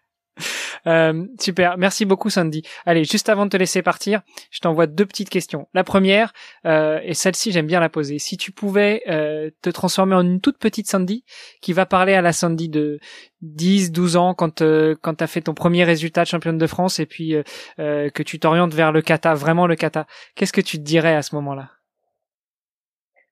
[0.87, 2.63] Euh, super, merci beaucoup Sandy.
[2.87, 5.69] Allez, juste avant de te laisser partir, je t'envoie deux petites questions.
[5.75, 6.33] La première,
[6.67, 10.41] euh, et celle-ci j'aime bien la poser, si tu pouvais euh, te transformer en une
[10.41, 11.25] toute petite Sandy
[11.61, 13.01] qui va parler à la Sandy de
[13.43, 16.67] 10, 12 ans quand euh, quand tu as fait ton premier résultat de championne de
[16.67, 20.61] France et puis euh, que tu t'orientes vers le kata, vraiment le kata, qu'est-ce que
[20.61, 21.71] tu te dirais à ce moment-là?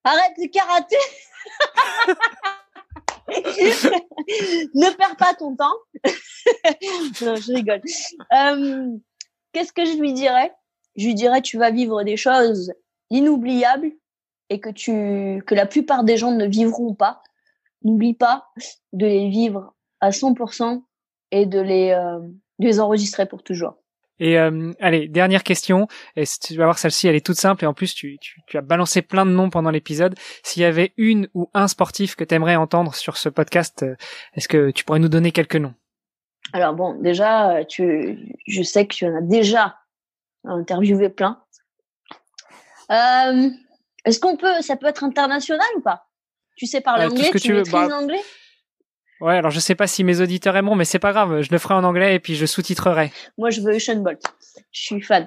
[0.05, 0.97] Arrête le karaté
[3.28, 5.76] ne perds pas ton temps.
[6.05, 7.82] je rigole.
[8.32, 8.97] Euh,
[9.57, 10.53] Qu'est-ce que je lui dirais?
[10.97, 12.74] Je lui dirais tu vas vivre des choses
[13.09, 13.90] inoubliables
[14.51, 17.22] et que la plupart des gens ne vivront pas.
[17.82, 18.49] N'oublie pas
[18.92, 20.82] de les vivre à 100%
[21.30, 21.61] et euh, de
[22.59, 23.74] les enregistrer pour toujours.
[24.18, 25.88] Et euh, allez, dernière question.
[26.16, 28.56] Et tu vas voir celle-ci, elle est toute simple et en plus tu, tu, tu
[28.56, 30.14] as balancé plein de noms pendant l'épisode.
[30.42, 33.94] S'il y avait une ou un sportif que tu aimerais entendre sur ce podcast, euh,
[34.34, 35.74] est-ce que tu pourrais nous donner quelques noms?
[36.52, 39.76] Alors bon, déjà, tu, je sais que tu en as déjà
[40.44, 41.42] interviewé plein.
[42.90, 43.50] Euh,
[44.04, 46.06] est-ce qu'on peut, ça peut être international ou pas?
[46.56, 48.22] Tu sais parler anglais, tu, tu maîtrises bah, l'anglais?
[49.20, 51.58] Ouais, alors je sais pas si mes auditeurs aimeront, mais c'est pas grave, je le
[51.58, 53.12] ferai en anglais et puis je sous-titrerai.
[53.38, 54.20] Moi, je veux Usain Bolt.
[54.72, 55.26] Je suis fan.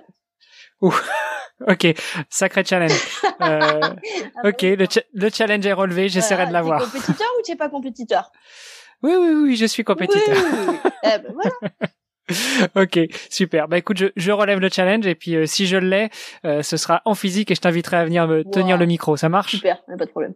[0.81, 0.93] Ouh,
[1.67, 1.87] ok,
[2.29, 2.93] sacré challenge.
[3.41, 6.81] Euh, ah ok, le, le, challenge est relevé, j'essaierai de l'avoir.
[6.81, 8.31] Tu es compétiteur ou tu es pas compétiteur?
[9.01, 10.35] Oui, oui, oui, je suis compétiteur.
[10.35, 10.91] Oui, oui, oui.
[11.03, 12.83] eh ben, voilà.
[12.83, 13.69] ok, super.
[13.69, 16.09] Bah écoute, je, je relève le challenge et puis euh, si je l'ai,
[16.43, 19.15] euh, ce sera en physique et je t'inviterai à venir me tenir le micro.
[19.15, 19.51] Ça marche?
[19.51, 20.33] Super, pas de problème.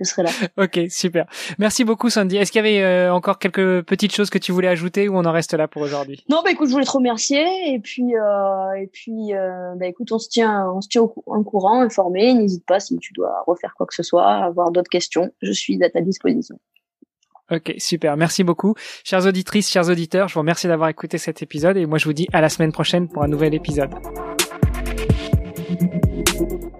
[0.00, 0.30] Je serai là.
[0.56, 1.26] Ok, super.
[1.58, 2.36] Merci beaucoup Sandy.
[2.36, 5.24] Est-ce qu'il y avait euh, encore quelques petites choses que tu voulais ajouter ou on
[5.24, 6.24] en reste là pour aujourd'hui?
[6.28, 9.32] Non, bah écoute, je voulais te remercier et puis et puis
[9.76, 12.34] bah écoute, on se tient on se tient au, en courant, informé.
[12.34, 15.82] N'hésite pas si tu dois refaire quoi que ce soit, avoir d'autres questions, je suis
[15.82, 16.58] à ta disposition.
[17.50, 18.16] Ok, super.
[18.16, 18.74] Merci beaucoup.
[19.04, 22.14] Chères auditrices, chers auditeurs, je vous remercie d'avoir écouté cet épisode et moi je vous
[22.14, 23.90] dis à la semaine prochaine pour un nouvel épisode.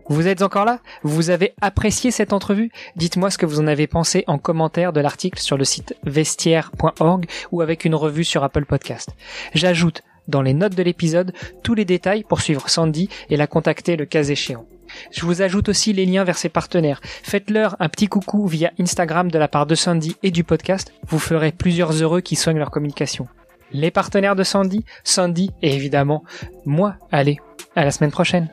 [0.08, 0.80] Vous êtes encore là?
[1.02, 2.70] Vous avez apprécié cette entrevue?
[2.96, 7.26] Dites-moi ce que vous en avez pensé en commentaire de l'article sur le site vestiaire.org
[7.52, 9.10] ou avec une revue sur Apple Podcast.
[9.54, 11.32] J'ajoute dans les notes de l'épisode
[11.62, 14.66] tous les détails pour suivre Sandy et la contacter le cas échéant.
[15.10, 17.00] Je vous ajoute aussi les liens vers ses partenaires.
[17.02, 20.92] Faites-leur un petit coucou via Instagram de la part de Sandy et du podcast.
[21.06, 23.26] Vous ferez plusieurs heureux qui soignent leur communication.
[23.72, 26.24] Les partenaires de Sandy, Sandy et évidemment
[26.64, 26.96] moi.
[27.10, 27.40] Allez,
[27.74, 28.48] à la semaine prochaine.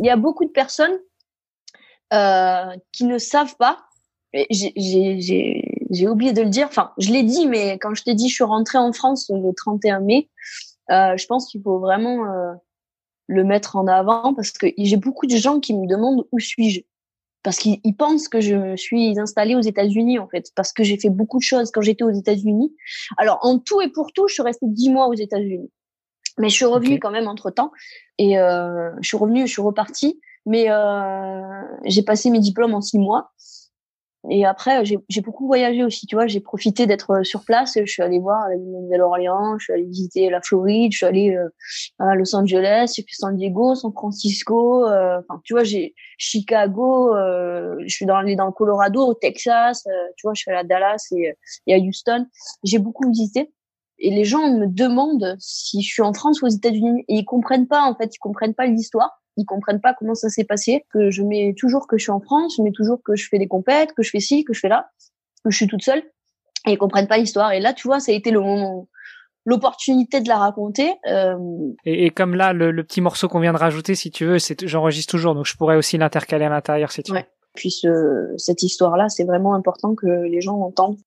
[0.00, 0.98] Il y a beaucoup de personnes
[2.12, 3.84] euh, qui ne savent pas.
[4.32, 6.66] J'ai oublié de le dire.
[6.66, 9.52] Enfin, je l'ai dit, mais quand je t'ai dit, je suis rentrée en France le
[9.52, 10.28] 31 mai.
[10.90, 12.52] Euh, je pense qu'il faut vraiment euh,
[13.26, 16.80] le mettre en avant parce que j'ai beaucoup de gens qui me demandent où suis-je
[17.42, 21.08] parce qu'ils pensent que je suis installée aux États-Unis en fait parce que j'ai fait
[21.08, 22.74] beaucoup de choses quand j'étais aux États-Unis.
[23.16, 25.70] Alors en tout et pour tout, je suis restée dix mois aux États-Unis,
[26.40, 27.70] mais je suis revenue quand même entre temps
[28.18, 31.40] et euh, je suis revenue, je suis repartie, mais euh,
[31.84, 33.32] j'ai passé mes diplômes en six mois
[34.28, 36.26] et après, j'ai beaucoup voyagé aussi, tu vois.
[36.26, 37.78] J'ai profité d'être euh, sur place.
[37.78, 41.34] Je suis allée voir la Nouvelle-Orléans, je suis allée visiter la Floride, je suis allée
[41.34, 41.48] euh,
[41.98, 44.86] à Los Angeles, j'ai fait San Diego, San Francisco.
[44.86, 47.14] Euh, enfin, tu vois, j'ai Chicago.
[47.14, 49.84] je suis dans, dans le Colorado, au Texas.
[50.16, 51.34] tu vois, je suis allée à Dallas et,
[51.66, 52.26] et à Houston.
[52.62, 53.50] J'ai beaucoup visité.
[54.00, 57.04] Et les gens me demandent si je suis en France ou aux États-Unis.
[57.08, 60.28] Et ils comprennent pas, en fait, ils comprennent pas l'histoire ils comprennent pas comment ça
[60.28, 63.16] s'est passé, que je mets toujours que je suis en France, je mets toujours que
[63.16, 64.90] je fais des compètes, que je fais ci, que je fais là,
[65.44, 66.02] que je suis toute seule,
[66.66, 67.52] et ils comprennent pas l'histoire.
[67.52, 68.88] Et là, tu vois, ça a été le moment,
[69.44, 70.92] l'opportunité de la raconter.
[71.06, 71.36] Euh...
[71.84, 75.10] Et, comme là, le, petit morceau qu'on vient de rajouter, si tu veux, c'est j'enregistre
[75.10, 77.20] toujours, donc je pourrais aussi l'intercaler à l'intérieur si tu veux.
[77.54, 80.98] Puis ce, cette histoire-là, c'est vraiment important que les gens entendent.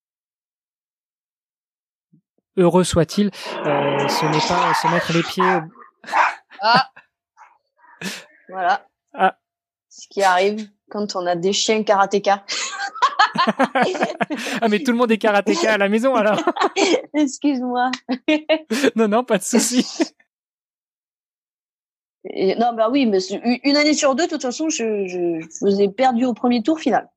[2.55, 3.31] Heureux soit-il,
[3.65, 5.59] euh, ce n'est pas se mettre les pieds.
[6.61, 6.89] Ah
[8.47, 8.87] voilà.
[9.13, 9.35] Ah.
[9.89, 12.45] Ce qui arrive quand on a des chiens karatéka.
[14.61, 16.39] ah mais tout le monde est karatéka à la maison alors.
[17.15, 17.89] Excuse-moi.
[18.95, 20.13] non non pas de souci.
[22.59, 23.17] non bah oui mais
[23.63, 27.09] une année sur deux de toute façon je, je faisais perdu au premier tour final.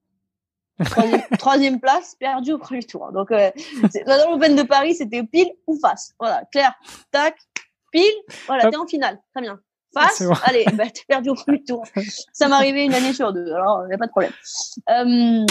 [1.39, 3.11] Troisième, place perdu au premier tour.
[3.12, 3.51] Donc euh,
[4.07, 6.12] dans l'Open de Paris c'était pile ou face.
[6.18, 6.72] Voilà clair
[7.11, 7.37] tac
[7.93, 8.03] pile
[8.47, 9.59] voilà t'es en finale très bien.
[10.45, 11.85] Allez, bah, t'es perdu au premier tour.
[12.33, 14.33] Ça m'arrivait une année sur deux, alors il n'y a pas de problème.
[14.91, 15.47] Euh,